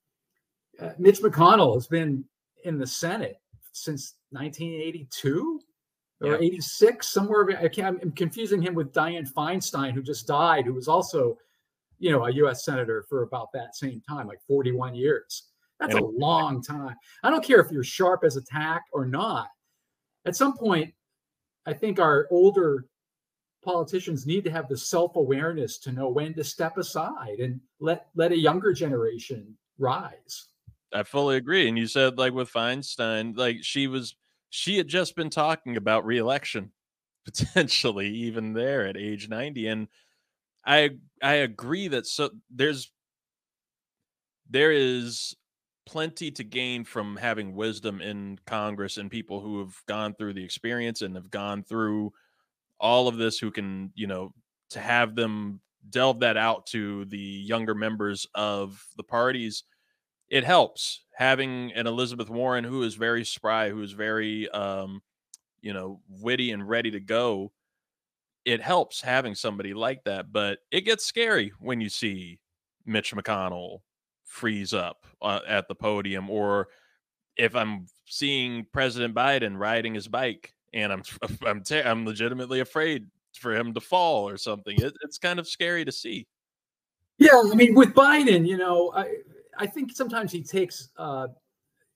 uh, 0.82 0.92
Mitch 0.98 1.20
McConnell 1.22 1.74
has 1.76 1.88
been 1.88 2.24
in 2.64 2.78
the 2.78 2.88
Senate 2.88 3.40
since 3.72 4.16
1982 4.32 5.62
or 6.22 6.32
yeah. 6.32 6.38
86, 6.38 7.08
somewhere. 7.08 7.50
I 7.60 7.68
can't, 7.68 8.00
I'm 8.02 8.12
confusing 8.12 8.62
him 8.62 8.76
with 8.76 8.94
Dianne 8.94 9.32
Feinstein, 9.32 9.94
who 9.94 10.02
just 10.02 10.28
died, 10.28 10.66
who 10.66 10.74
was 10.74 10.88
also, 10.88 11.38
you 11.98 12.12
know, 12.12 12.26
a 12.26 12.32
U.S. 12.32 12.66
senator 12.66 13.06
for 13.10 13.24
about 13.24 13.50
that 13.54 13.76
same 13.76 14.02
time, 14.08 14.28
like 14.28 14.40
41 14.48 14.96
years. 14.96 15.50
That's 15.80 15.96
a 15.96 16.04
long 16.04 16.62
time. 16.62 16.96
I 17.24 17.30
don't 17.30 17.44
care 17.44 17.62
if 17.62 17.72
you're 17.72 17.86
sharp 17.86 18.26
as 18.26 18.36
a 18.36 18.42
tack 18.42 18.84
or 18.92 19.06
not. 19.06 19.48
At 20.26 20.36
some 20.36 20.58
point, 20.58 20.94
I 21.66 21.74
think 21.74 22.00
our 22.00 22.28
older 22.32 22.86
politicians 23.64 24.26
need 24.26 24.44
to 24.44 24.52
have 24.52 24.68
the 24.70 24.78
self-awareness 24.78 25.78
to 25.80 25.92
know 25.92 26.10
when 26.10 26.34
to 26.34 26.44
step 26.44 26.78
aside 26.78 27.40
and 27.40 27.60
let 27.80 28.08
let 28.16 28.32
a 28.32 28.38
younger 28.38 28.74
generation 28.74 29.56
rise. 29.78 30.48
I 30.94 31.04
fully 31.04 31.38
agree. 31.38 31.68
And 31.68 31.78
you 31.78 31.88
said 31.88 32.18
like 32.18 32.34
with 32.34 32.52
Feinstein, 32.52 33.38
like 33.38 33.58
she 33.62 33.88
was 33.88 34.16
she 34.50 34.78
had 34.78 34.88
just 34.88 35.16
been 35.16 35.30
talking 35.30 35.78
about 35.78 36.06
reelection 36.06 36.72
potentially 37.26 38.10
even 38.10 38.54
there 38.54 38.88
at 38.88 38.98
age 38.98 39.30
90 39.30 39.68
and 39.68 39.88
I 40.66 40.92
I 41.22 41.34
agree 41.36 41.88
that 41.90 42.08
so 42.08 42.32
there's 42.50 42.92
there 44.50 44.72
is 44.72 45.36
plenty 45.86 46.32
to 46.32 46.44
gain 46.44 46.84
from 46.84 47.18
having 47.18 47.56
wisdom 47.56 48.02
in 48.02 48.40
Congress 48.46 48.98
and 48.98 49.10
people 49.10 49.42
who 49.42 49.60
have 49.60 49.76
gone 49.88 50.14
through 50.14 50.34
the 50.34 50.44
experience 50.44 51.02
and 51.02 51.16
have 51.16 51.32
gone 51.32 51.64
through 51.64 52.14
all 52.80 53.08
of 53.08 53.18
this 53.18 53.40
who 53.40 53.52
can, 53.52 53.92
you 53.96 54.08
know, 54.08 54.34
to 54.72 54.80
have 54.80 55.16
them 55.16 55.60
delve 55.90 56.20
that 56.20 56.38
out 56.38 56.68
to 56.68 57.06
the 57.06 57.18
younger 57.18 57.76
members 57.76 58.28
of 58.36 58.86
the 58.98 59.04
parties, 59.04 59.64
it 60.30 60.44
helps 60.44 61.04
having 61.16 61.72
an 61.74 61.88
Elizabeth 61.88 62.30
Warren 62.30 62.64
who 62.64 62.84
is 62.84 62.96
very 62.96 63.26
spry, 63.26 63.70
who 63.70 63.82
is 63.82 63.92
very, 63.92 64.50
um, 64.50 65.02
you 65.62 65.74
know, 65.74 66.00
witty 66.08 66.52
and 66.52 66.68
ready 66.68 66.92
to 66.92 67.00
go. 67.00 67.52
It 68.46 68.62
helps 68.62 69.02
having 69.02 69.36
somebody 69.36 69.74
like 69.74 70.04
that, 70.06 70.32
but 70.32 70.60
it 70.72 70.82
gets 70.82 71.06
scary 71.06 71.52
when 71.60 71.82
you 71.82 71.90
see 71.90 72.40
Mitch 72.86 73.14
McConnell 73.14 73.80
freeze 74.24 74.74
up 74.74 75.06
uh, 75.22 75.40
at 75.48 75.68
the 75.68 75.76
podium, 75.76 76.30
or 76.30 76.68
if 77.36 77.56
I'm 77.56 77.88
seeing 78.06 78.66
President 78.72 79.14
Biden 79.16 79.58
riding 79.58 79.94
his 79.94 80.08
bike 80.08 80.54
and 80.74 80.92
I'm 80.94 81.04
I'm 81.46 81.64
te- 81.64 81.82
I'm 81.82 82.06
legitimately 82.06 82.60
afraid 82.60 83.08
for 83.34 83.56
him 83.56 83.74
to 83.74 83.80
fall 83.80 84.28
or 84.28 84.38
something. 84.38 84.76
It, 84.80 84.94
it's 85.04 85.18
kind 85.18 85.40
of 85.40 85.48
scary 85.48 85.86
to 85.86 85.92
see. 85.92 86.28
Yeah, 87.18 87.42
I 87.52 87.56
mean, 87.56 87.76
with 87.76 87.94
Biden, 87.94 88.48
you 88.48 88.58
know, 88.58 88.94
I 88.96 89.16
I 89.58 89.68
think 89.68 89.92
sometimes 89.94 90.32
he 90.32 90.42
takes 90.42 90.90
uh, 90.98 91.28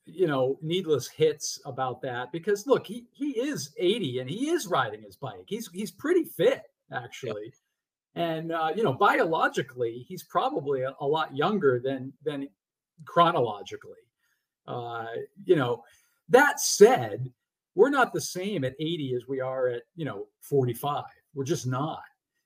you 0.06 0.26
know 0.26 0.58
needless 0.62 1.08
hits 1.08 1.60
about 1.64 2.02
that 2.02 2.30
because 2.32 2.66
look, 2.66 2.86
he 2.86 3.06
he 3.12 3.30
is 3.30 3.72
80 3.78 4.20
and 4.20 4.30
he 4.30 4.50
is 4.50 4.66
riding 4.66 5.02
his 5.02 5.16
bike. 5.16 5.44
He's 5.46 5.68
he's 5.72 5.90
pretty 5.90 6.24
fit 6.24 6.62
actually. 6.92 7.52
And 8.14 8.52
uh, 8.52 8.72
you 8.76 8.84
know, 8.84 8.92
biologically, 8.92 10.04
he's 10.06 10.22
probably 10.22 10.82
a, 10.82 10.94
a 11.00 11.06
lot 11.06 11.34
younger 11.36 11.80
than 11.80 12.12
than 12.22 12.48
chronologically. 13.06 13.92
Uh, 14.66 15.06
you 15.44 15.56
know, 15.56 15.82
that 16.28 16.60
said, 16.60 17.30
we're 17.74 17.90
not 17.90 18.12
the 18.12 18.20
same 18.20 18.64
at 18.64 18.74
80 18.80 19.14
as 19.16 19.28
we 19.28 19.40
are 19.40 19.68
at 19.68 19.82
you 19.96 20.04
know 20.04 20.26
45 20.42 21.04
We're 21.34 21.44
just 21.44 21.66
not. 21.66 22.02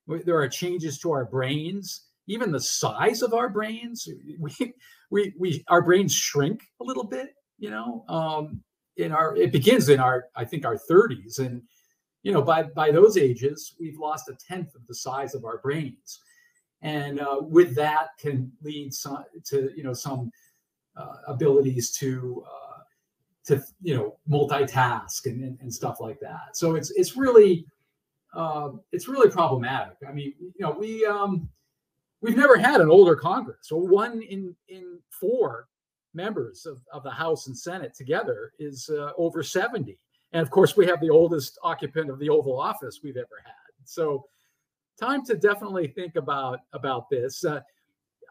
There 0.06 0.40
are 0.40 0.48
changes 0.48 0.98
to 1.00 1.12
our 1.12 1.26
brains, 1.26 2.06
even 2.26 2.50
the 2.50 2.60
size 2.60 3.22
of 3.22 3.34
our 3.34 3.48
brains. 3.48 4.08
We, 4.40 4.72
we, 5.10 5.34
we, 5.38 5.64
our 5.68 5.80
brains 5.80 6.12
shrink 6.12 6.62
a 6.82 6.84
little 6.84 7.04
bit, 7.04 7.30
you 7.58 7.70
know. 7.70 8.04
Um, 8.08 8.62
in 8.98 9.10
our, 9.10 9.34
it 9.36 9.52
begins 9.52 9.88
in 9.88 10.00
our, 10.00 10.26
I 10.36 10.44
think, 10.44 10.66
our 10.66 10.76
30s, 10.76 11.38
and 11.38 11.62
you 12.22 12.32
know, 12.32 12.42
by 12.42 12.64
by 12.64 12.90
those 12.90 13.16
ages, 13.16 13.74
we've 13.80 13.98
lost 13.98 14.28
a 14.28 14.34
tenth 14.34 14.74
of 14.74 14.86
the 14.86 14.94
size 14.94 15.34
of 15.34 15.44
our 15.44 15.58
brains, 15.58 16.20
and 16.82 17.20
uh, 17.20 17.38
with 17.40 17.74
that 17.76 18.08
can 18.18 18.52
lead 18.62 18.92
some, 18.92 19.24
to 19.46 19.70
you 19.74 19.82
know 19.82 19.94
some 19.94 20.30
uh, 20.96 21.14
abilities 21.26 21.90
to 21.92 22.44
uh, 22.46 22.67
to 23.48 23.62
you 23.82 23.94
know 23.94 24.16
multitask 24.30 25.26
and, 25.26 25.42
and, 25.42 25.58
and, 25.60 25.72
stuff 25.72 26.00
like 26.00 26.20
that. 26.20 26.54
So 26.54 26.74
it's 26.74 26.90
it's 26.90 27.16
really 27.16 27.66
uh, 28.34 28.70
it's 28.92 29.08
really 29.08 29.30
problematic. 29.30 29.96
I 30.06 30.12
mean, 30.12 30.34
you 30.38 30.52
know, 30.60 30.72
we 30.72 31.04
um, 31.06 31.48
we've 32.20 32.36
never 32.36 32.56
had 32.58 32.80
an 32.80 32.90
older 32.90 33.16
Congress. 33.16 33.60
So 33.62 33.76
one 33.76 34.22
in 34.22 34.54
in 34.68 34.98
four 35.10 35.66
members 36.14 36.66
of, 36.66 36.80
of 36.92 37.02
the 37.02 37.10
House 37.10 37.46
and 37.46 37.56
Senate 37.56 37.94
together 37.94 38.52
is 38.58 38.90
uh, 38.90 39.12
over 39.16 39.42
70. 39.42 39.98
And 40.32 40.42
of 40.42 40.50
course, 40.50 40.76
we 40.76 40.86
have 40.86 41.00
the 41.00 41.10
oldest 41.10 41.58
occupant 41.62 42.10
of 42.10 42.18
the 42.18 42.28
Oval 42.28 42.58
Office 42.60 43.00
we've 43.02 43.16
ever 43.16 43.42
had. 43.44 43.54
So 43.84 44.26
time 45.00 45.24
to 45.26 45.36
definitely 45.36 45.88
think 45.88 46.16
about 46.16 46.60
about 46.74 47.08
this. 47.08 47.44
Uh, 47.44 47.60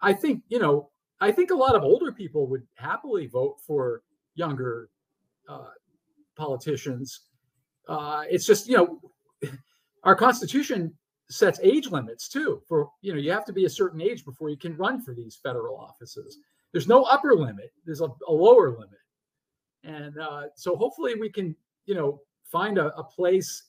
I 0.03 0.13
think, 0.13 0.43
you 0.47 0.59
know, 0.59 0.89
I 1.19 1.31
think 1.31 1.49
a 1.49 1.55
lot 1.55 1.75
of 1.75 1.81
older 1.81 2.11
people 2.11 2.45
would 2.47 2.67
happily 2.75 3.25
vote 3.25 3.57
for 3.65 4.03
younger 4.35 4.89
uh, 5.47 5.69
politicians. 6.35 7.21
Uh, 7.87 8.23
it's 8.29 8.45
just, 8.45 8.67
you 8.67 8.77
know, 8.77 9.01
our 10.03 10.15
Constitution 10.15 10.93
sets 11.29 11.59
age 11.61 11.89
limits 11.91 12.29
too. 12.29 12.61
For 12.67 12.89
you 13.01 13.13
know, 13.13 13.19
you 13.19 13.31
have 13.31 13.45
to 13.45 13.53
be 13.53 13.65
a 13.65 13.69
certain 13.69 14.01
age 14.01 14.23
before 14.23 14.49
you 14.49 14.57
can 14.57 14.75
run 14.77 15.01
for 15.01 15.13
these 15.13 15.39
federal 15.41 15.77
offices. 15.77 16.37
There's 16.71 16.87
no 16.87 17.03
upper 17.03 17.33
limit. 17.35 17.71
There's 17.85 18.01
a, 18.01 18.07
a 18.27 18.31
lower 18.31 18.71
limit, 18.71 18.99
and 19.83 20.17
uh, 20.19 20.43
so 20.55 20.75
hopefully 20.75 21.15
we 21.15 21.29
can, 21.29 21.55
you 21.85 21.95
know, 21.95 22.21
find 22.43 22.77
a, 22.77 22.95
a 22.95 23.03
place 23.03 23.63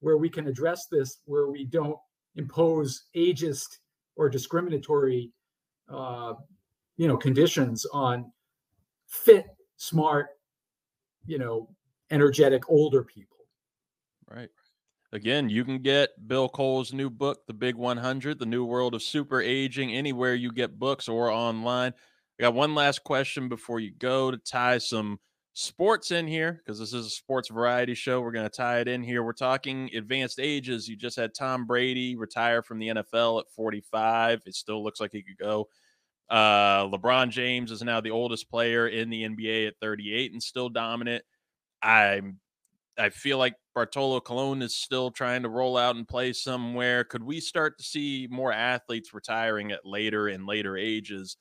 where 0.00 0.16
we 0.16 0.28
can 0.28 0.48
address 0.48 0.86
this, 0.86 1.20
where 1.26 1.48
we 1.48 1.64
don't 1.64 1.96
impose 2.36 3.04
ageist 3.14 3.78
or 4.16 4.28
discriminatory, 4.28 5.30
uh, 5.88 6.34
you 6.96 7.06
know, 7.06 7.16
conditions 7.16 7.86
on 7.92 8.30
fit, 9.06 9.46
smart, 9.76 10.28
you 11.26 11.38
know, 11.38 11.68
energetic 12.10 12.68
older 12.68 13.02
people. 13.02 13.38
Right. 14.30 14.48
Again, 15.12 15.50
you 15.50 15.64
can 15.64 15.80
get 15.80 16.10
Bill 16.26 16.48
Kole's 16.48 16.92
new 16.92 17.10
book, 17.10 17.46
The 17.46 17.52
Big 17.52 17.76
100, 17.76 18.38
The 18.38 18.46
New 18.46 18.64
World 18.64 18.94
of 18.94 19.02
Super 19.02 19.42
Aging, 19.42 19.92
anywhere 19.92 20.34
you 20.34 20.50
get 20.50 20.78
books 20.78 21.06
or 21.06 21.30
online. 21.30 21.92
I 22.38 22.42
got 22.42 22.54
one 22.54 22.74
last 22.74 23.04
question 23.04 23.48
before 23.48 23.78
you 23.78 23.92
go 23.92 24.30
to 24.30 24.38
tie 24.38 24.78
some 24.78 25.20
sports 25.52 26.12
in 26.12 26.26
here 26.26 26.62
because 26.64 26.78
this 26.78 26.94
is 26.94 27.06
a 27.06 27.10
sports 27.10 27.50
variety 27.50 27.94
show. 27.94 28.22
We're 28.22 28.32
going 28.32 28.48
to 28.48 28.56
tie 28.56 28.80
it 28.80 28.88
in 28.88 29.02
here. 29.02 29.22
We're 29.22 29.34
talking 29.34 29.90
advanced 29.94 30.40
ages. 30.40 30.88
You 30.88 30.96
just 30.96 31.16
had 31.16 31.34
Tom 31.34 31.66
Brady 31.66 32.16
retire 32.16 32.62
from 32.62 32.78
the 32.78 32.88
NFL 32.88 33.40
at 33.40 33.50
45. 33.54 34.42
It 34.46 34.54
still 34.54 34.82
looks 34.82 35.00
like 35.00 35.12
he 35.12 35.22
could 35.22 35.36
go. 35.36 35.68
Uh, 36.32 36.88
LeBron 36.88 37.28
James 37.28 37.70
is 37.70 37.82
now 37.82 38.00
the 38.00 38.10
oldest 38.10 38.48
player 38.48 38.88
in 38.88 39.10
the 39.10 39.22
NBA 39.22 39.68
at 39.68 39.74
38 39.82 40.32
and 40.32 40.42
still 40.42 40.70
dominant. 40.70 41.22
I'm 41.82 42.40
I 42.98 43.10
feel 43.10 43.38
like 43.38 43.54
Bartolo 43.74 44.20
Colon 44.20 44.62
is 44.62 44.74
still 44.74 45.10
trying 45.10 45.42
to 45.42 45.48
roll 45.48 45.76
out 45.76 45.96
and 45.96 46.08
play 46.08 46.32
somewhere. 46.32 47.04
Could 47.04 47.22
we 47.22 47.40
start 47.40 47.78
to 47.78 47.84
see 47.84 48.28
more 48.30 48.52
athletes 48.52 49.14
retiring 49.14 49.72
at 49.72 49.84
later 49.84 50.28
and 50.28 50.46
later 50.46 50.76
ages? 50.76 51.36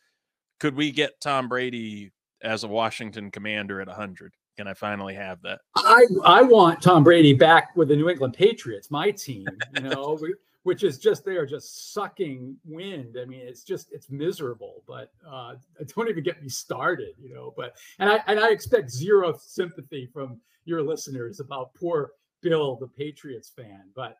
Could 0.60 0.76
we 0.76 0.92
get 0.92 1.20
Tom 1.22 1.48
Brady 1.48 2.12
as 2.42 2.64
a 2.64 2.68
Washington 2.68 3.32
commander 3.32 3.82
at 3.82 3.88
100? 3.88 4.34
Can 4.58 4.68
I 4.68 4.74
finally 4.74 5.14
have 5.16 5.42
that? 5.44 5.62
I, 5.76 6.06
I 6.26 6.42
want 6.42 6.82
Tom 6.82 7.04
Brady 7.04 7.34
back 7.34 7.76
with 7.76 7.88
the 7.90 7.96
New 7.96 8.10
England 8.10 8.34
Patriots, 8.34 8.92
my 8.92 9.12
team, 9.12 9.46
you 9.76 9.82
know, 9.90 10.18
which 10.64 10.84
is 10.84 11.00
just 11.00 11.26
they're 11.26 11.46
just 11.46 11.94
sucking 11.94 12.56
wind. 12.66 13.18
I 13.22 13.26
mean, 13.26 13.42
it's 13.42 13.64
just 13.64 13.92
it's 13.92 14.10
miserable, 14.10 14.84
but 14.88 15.12
uh, 15.28 15.56
don't 15.96 16.10
even 16.10 16.24
get 16.24 16.42
me 16.42 16.50
started, 16.50 17.16
you 17.22 17.34
know. 17.34 17.54
But 17.56 17.76
and 18.00 18.10
I 18.10 18.22
and 18.28 18.40
I 18.40 18.50
expect 18.50 18.92
zero 18.92 19.38
sympathy 19.40 20.10
from 20.14 20.40
your 20.66 20.82
listeners 20.84 21.40
about 21.40 21.74
poor 21.74 22.12
Bill, 22.42 22.76
the 22.76 22.88
Patriots 22.88 23.52
fan. 23.56 23.84
But 23.96 24.18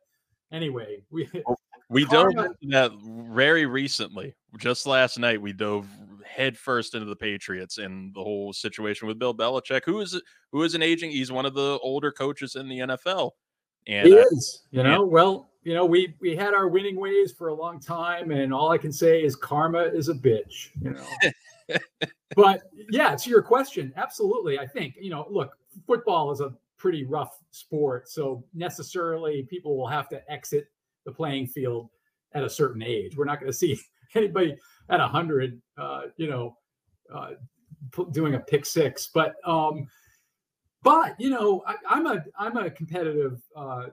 anyway, 0.52 1.04
we 1.12 1.30
oh, 1.48 1.56
we 1.90 2.06
dove 2.06 2.30
into 2.30 2.56
that 2.70 2.92
very 3.34 3.66
recently. 3.66 4.34
Just 4.58 4.88
last 4.88 5.20
night, 5.20 5.42
we 5.42 5.54
dove 5.54 5.88
headfirst 6.26 6.96
into 6.96 7.06
the 7.06 7.16
Patriots 7.16 7.78
and 7.78 8.16
the 8.16 8.24
whole 8.24 8.54
situation 8.54 9.08
with 9.08 9.20
Bill 9.20 9.36
Belichick, 9.36 9.82
who 9.86 10.00
is 10.02 10.20
who 10.52 10.64
is 10.64 10.74
an 10.74 10.82
aging. 10.82 11.12
He's 11.12 11.32
one 11.32 11.46
of 11.46 11.54
the 11.54 11.78
older 11.84 12.12
coaches 12.12 12.56
in 12.56 12.68
the 12.68 12.80
NFL. 12.80 13.32
And 13.88 14.08
he 14.08 14.14
is, 14.14 14.64
you 14.72 14.84
know, 14.84 15.04
and, 15.04 15.12
well, 15.12 15.50
you 15.64 15.74
know, 15.74 15.86
we 15.86 16.16
we 16.20 16.36
had 16.36 16.54
our 16.54 16.68
winning 16.68 17.00
ways 17.00 17.32
for 17.32 17.50
a 17.50 17.54
long 17.54 17.80
time, 17.80 18.32
and 18.32 18.54
all 18.54 18.72
I 18.72 18.78
can 18.78 18.92
say 18.92 19.24
is 19.24 19.36
karma 19.36 19.84
is 19.84 20.10
a 20.10 20.14
bitch, 20.14 20.70
you 20.82 20.92
know. 20.92 21.78
but 22.36 22.64
yeah, 22.90 23.16
to 23.16 23.30
your 23.30 23.42
question, 23.42 23.94
absolutely. 23.96 24.60
I 24.60 24.68
think 24.68 24.96
you 25.00 25.10
know, 25.10 25.28
look, 25.30 25.58
football 25.86 26.32
is 26.32 26.42
a 26.42 26.54
pretty 26.82 27.06
rough 27.06 27.38
sport. 27.52 28.10
So 28.10 28.44
necessarily 28.56 29.44
people 29.44 29.78
will 29.78 29.88
have 29.88 30.10
to 30.10 30.32
exit 30.32 30.66
the 31.06 31.12
playing 31.12 31.46
field 31.46 31.90
at 32.34 32.44
a 32.44 32.50
certain 32.50 32.82
age. 32.82 33.16
We're 33.16 33.26
not 33.26 33.40
going 33.40 33.52
to 33.52 33.58
see 33.58 33.80
anybody 34.16 34.56
at 34.90 35.00
a 35.00 35.08
hundred, 35.08 35.62
uh, 35.78 36.02
you 36.18 36.28
know, 36.28 36.58
uh, 37.14 37.32
doing 38.12 38.34
a 38.34 38.40
pick 38.40 38.66
six. 38.66 39.10
But 39.14 39.36
um, 39.46 39.88
but 40.84 41.20
you 41.20 41.30
know, 41.30 41.64
I, 41.68 41.98
am 41.98 42.08
a 42.08 42.24
I'm 42.38 42.58
a 42.58 42.70
competitive 42.70 43.42
uh, 43.56 43.88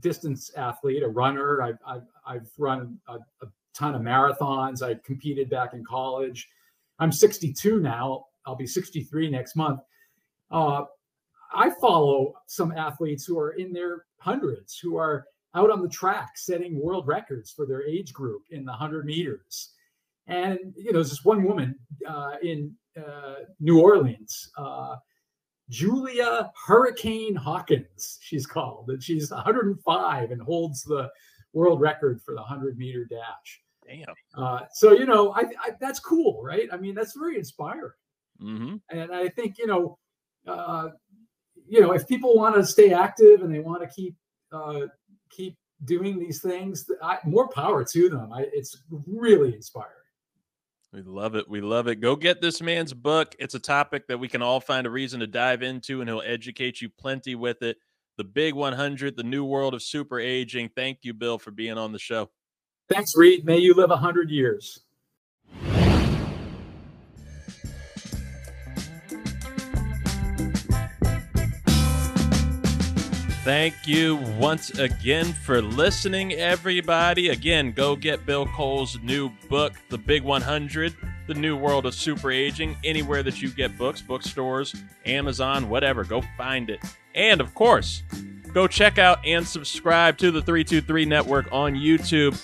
distance 0.00 0.50
athlete, 0.56 1.02
a 1.02 1.08
runner. 1.08 1.62
I've 1.62 1.78
I've, 1.86 2.06
I've 2.26 2.50
run 2.58 2.98
a, 3.08 3.14
a 3.14 3.48
ton 3.74 3.94
of 3.94 4.02
marathons. 4.02 4.82
I 4.82 4.94
competed 5.04 5.48
back 5.48 5.72
in 5.74 5.84
college. 5.84 6.48
I'm 6.98 7.12
62 7.12 7.80
now. 7.80 8.26
I'll 8.46 8.56
be 8.56 8.66
63 8.66 9.30
next 9.30 9.54
month. 9.54 9.80
Uh, 10.50 10.84
I 11.52 11.70
follow 11.80 12.34
some 12.46 12.72
athletes 12.72 13.24
who 13.24 13.38
are 13.38 13.52
in 13.52 13.72
their 13.72 14.04
hundreds 14.18 14.78
who 14.78 14.96
are 14.96 15.26
out 15.54 15.70
on 15.70 15.82
the 15.82 15.88
track 15.88 16.36
setting 16.36 16.80
world 16.80 17.06
records 17.06 17.50
for 17.50 17.66
their 17.66 17.86
age 17.86 18.12
group 18.12 18.42
in 18.50 18.64
the 18.64 18.72
100 18.72 19.04
meters. 19.06 19.70
And, 20.26 20.74
you 20.76 20.86
know, 20.86 20.92
there's 20.94 21.10
this 21.10 21.24
one 21.24 21.42
woman 21.42 21.74
uh, 22.06 22.32
in 22.42 22.74
uh, 22.96 23.36
New 23.60 23.80
Orleans, 23.80 24.50
uh, 24.58 24.96
Julia 25.68 26.50
Hurricane 26.66 27.34
Hawkins, 27.34 28.18
she's 28.22 28.46
called, 28.46 28.88
and 28.88 29.02
she's 29.02 29.30
105 29.30 30.30
and 30.30 30.40
holds 30.40 30.82
the 30.82 31.10
world 31.52 31.80
record 31.80 32.20
for 32.22 32.32
the 32.34 32.40
100 32.40 32.78
meter 32.78 33.04
dash. 33.04 33.62
Damn. 33.86 34.14
Uh, 34.36 34.60
so, 34.72 34.92
you 34.92 35.06
know, 35.06 35.32
I, 35.32 35.40
I, 35.40 35.70
that's 35.80 36.00
cool, 36.00 36.42
right? 36.42 36.68
I 36.72 36.76
mean, 36.76 36.94
that's 36.94 37.16
very 37.16 37.36
inspiring. 37.38 37.92
Mm-hmm. 38.42 38.76
And 38.90 39.12
I 39.12 39.28
think, 39.28 39.58
you 39.58 39.66
know, 39.66 39.98
uh, 40.46 40.90
you 41.66 41.80
know, 41.80 41.92
if 41.92 42.06
people 42.06 42.36
want 42.36 42.54
to 42.54 42.64
stay 42.64 42.92
active 42.92 43.42
and 43.42 43.52
they 43.52 43.60
want 43.60 43.82
to 43.82 43.88
keep 43.88 44.14
uh, 44.52 44.86
keep 45.30 45.56
doing 45.84 46.18
these 46.18 46.40
things, 46.40 46.90
I, 47.02 47.18
more 47.24 47.48
power 47.48 47.84
to 47.84 48.08
them. 48.08 48.32
I, 48.32 48.46
it's 48.52 48.82
really 49.06 49.54
inspiring. 49.54 49.92
We 50.92 51.02
love 51.02 51.34
it. 51.34 51.48
We 51.48 51.60
love 51.60 51.86
it. 51.86 51.96
Go 51.96 52.16
get 52.16 52.40
this 52.40 52.62
man's 52.62 52.94
book. 52.94 53.34
It's 53.38 53.54
a 53.54 53.58
topic 53.58 54.06
that 54.08 54.18
we 54.18 54.28
can 54.28 54.40
all 54.40 54.58
find 54.58 54.86
a 54.86 54.90
reason 54.90 55.20
to 55.20 55.26
dive 55.26 55.62
into, 55.62 56.00
and 56.00 56.08
he'll 56.08 56.22
educate 56.24 56.80
you 56.80 56.88
plenty 56.88 57.34
with 57.34 57.62
it. 57.62 57.76
The 58.16 58.24
Big 58.24 58.54
100, 58.54 59.16
The 59.16 59.22
New 59.22 59.44
World 59.44 59.74
of 59.74 59.82
Super 59.82 60.18
Aging. 60.18 60.70
Thank 60.74 61.00
you, 61.02 61.12
Bill, 61.12 61.38
for 61.38 61.50
being 61.50 61.76
on 61.76 61.92
the 61.92 61.98
show. 61.98 62.30
Thanks, 62.88 63.14
Reid. 63.16 63.44
May 63.44 63.58
you 63.58 63.74
live 63.74 63.90
100 63.90 64.30
years. 64.30 64.80
Thank 73.48 73.86
you 73.86 74.16
once 74.38 74.78
again 74.78 75.24
for 75.24 75.62
listening, 75.62 76.34
everybody. 76.34 77.30
Again, 77.30 77.72
go 77.72 77.96
get 77.96 78.26
Bill 78.26 78.44
Kole's 78.44 78.98
new 79.00 79.30
book, 79.48 79.72
The 79.88 79.96
Big 79.96 80.22
100 80.22 80.94
The 81.26 81.32
New 81.32 81.56
World 81.56 81.86
of 81.86 81.94
Super 81.94 82.30
Aging, 82.30 82.76
anywhere 82.84 83.22
that 83.22 83.40
you 83.40 83.48
get 83.48 83.78
books, 83.78 84.02
bookstores, 84.02 84.74
Amazon, 85.06 85.70
whatever. 85.70 86.04
Go 86.04 86.22
find 86.36 86.68
it. 86.68 86.80
And 87.14 87.40
of 87.40 87.54
course, 87.54 88.02
go 88.52 88.66
check 88.66 88.98
out 88.98 89.24
and 89.24 89.48
subscribe 89.48 90.18
to 90.18 90.30
the 90.30 90.42
323 90.42 91.06
Network 91.06 91.48
on 91.50 91.72
YouTube. 91.72 92.38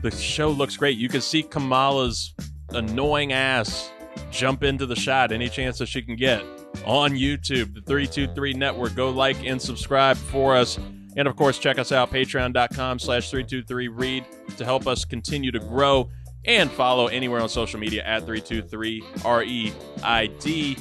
The 0.00 0.10
show 0.10 0.48
looks 0.48 0.78
great. 0.78 0.96
You 0.96 1.10
can 1.10 1.20
see 1.20 1.42
Kamala's 1.42 2.32
annoying 2.70 3.34
ass 3.34 3.90
jump 4.30 4.62
into 4.62 4.86
the 4.86 4.96
shot 4.96 5.30
any 5.30 5.50
chance 5.50 5.76
that 5.76 5.88
she 5.88 6.00
can 6.00 6.16
get 6.16 6.42
on 6.84 7.12
YouTube, 7.12 7.74
the 7.74 7.80
323 7.82 8.54
Network. 8.54 8.94
Go 8.94 9.10
like 9.10 9.44
and 9.44 9.60
subscribe 9.60 10.16
for 10.16 10.56
us. 10.56 10.78
And 11.16 11.26
of 11.26 11.36
course, 11.36 11.58
check 11.58 11.78
us 11.78 11.92
out, 11.92 12.10
patreon.com 12.10 12.98
slash 12.98 13.30
323read 13.30 14.56
to 14.56 14.64
help 14.64 14.86
us 14.86 15.04
continue 15.04 15.50
to 15.50 15.58
grow 15.58 16.08
and 16.44 16.70
follow 16.70 17.08
anywhere 17.08 17.40
on 17.40 17.48
social 17.48 17.80
media 17.80 18.04
at 18.04 18.26
323REID. 18.26 20.80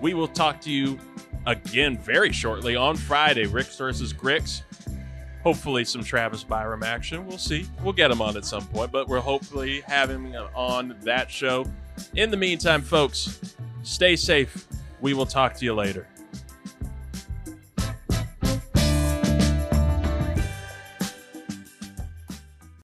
We 0.00 0.14
will 0.14 0.28
talk 0.28 0.60
to 0.62 0.70
you 0.70 0.98
again 1.46 1.98
very 1.98 2.32
shortly 2.32 2.76
on 2.76 2.96
Friday, 2.96 3.46
Ricks 3.46 3.76
versus 3.76 4.12
Grix. 4.12 4.62
Hopefully, 5.42 5.84
some 5.84 6.04
Travis 6.04 6.44
Byram 6.44 6.84
action. 6.84 7.26
We'll 7.26 7.38
see. 7.38 7.66
We'll 7.82 7.92
get 7.92 8.12
him 8.12 8.22
on 8.22 8.36
at 8.36 8.44
some 8.44 8.64
point, 8.66 8.92
but 8.92 9.08
we'll 9.08 9.20
hopefully 9.20 9.80
have 9.86 10.08
him 10.08 10.32
on 10.54 10.96
that 11.02 11.28
show. 11.30 11.66
In 12.14 12.30
the 12.30 12.36
meantime, 12.36 12.82
folks, 12.82 13.56
stay 13.82 14.14
safe. 14.14 14.68
We 15.02 15.14
will 15.14 15.26
talk 15.26 15.54
to 15.54 15.64
you 15.64 15.74
later. 15.74 16.06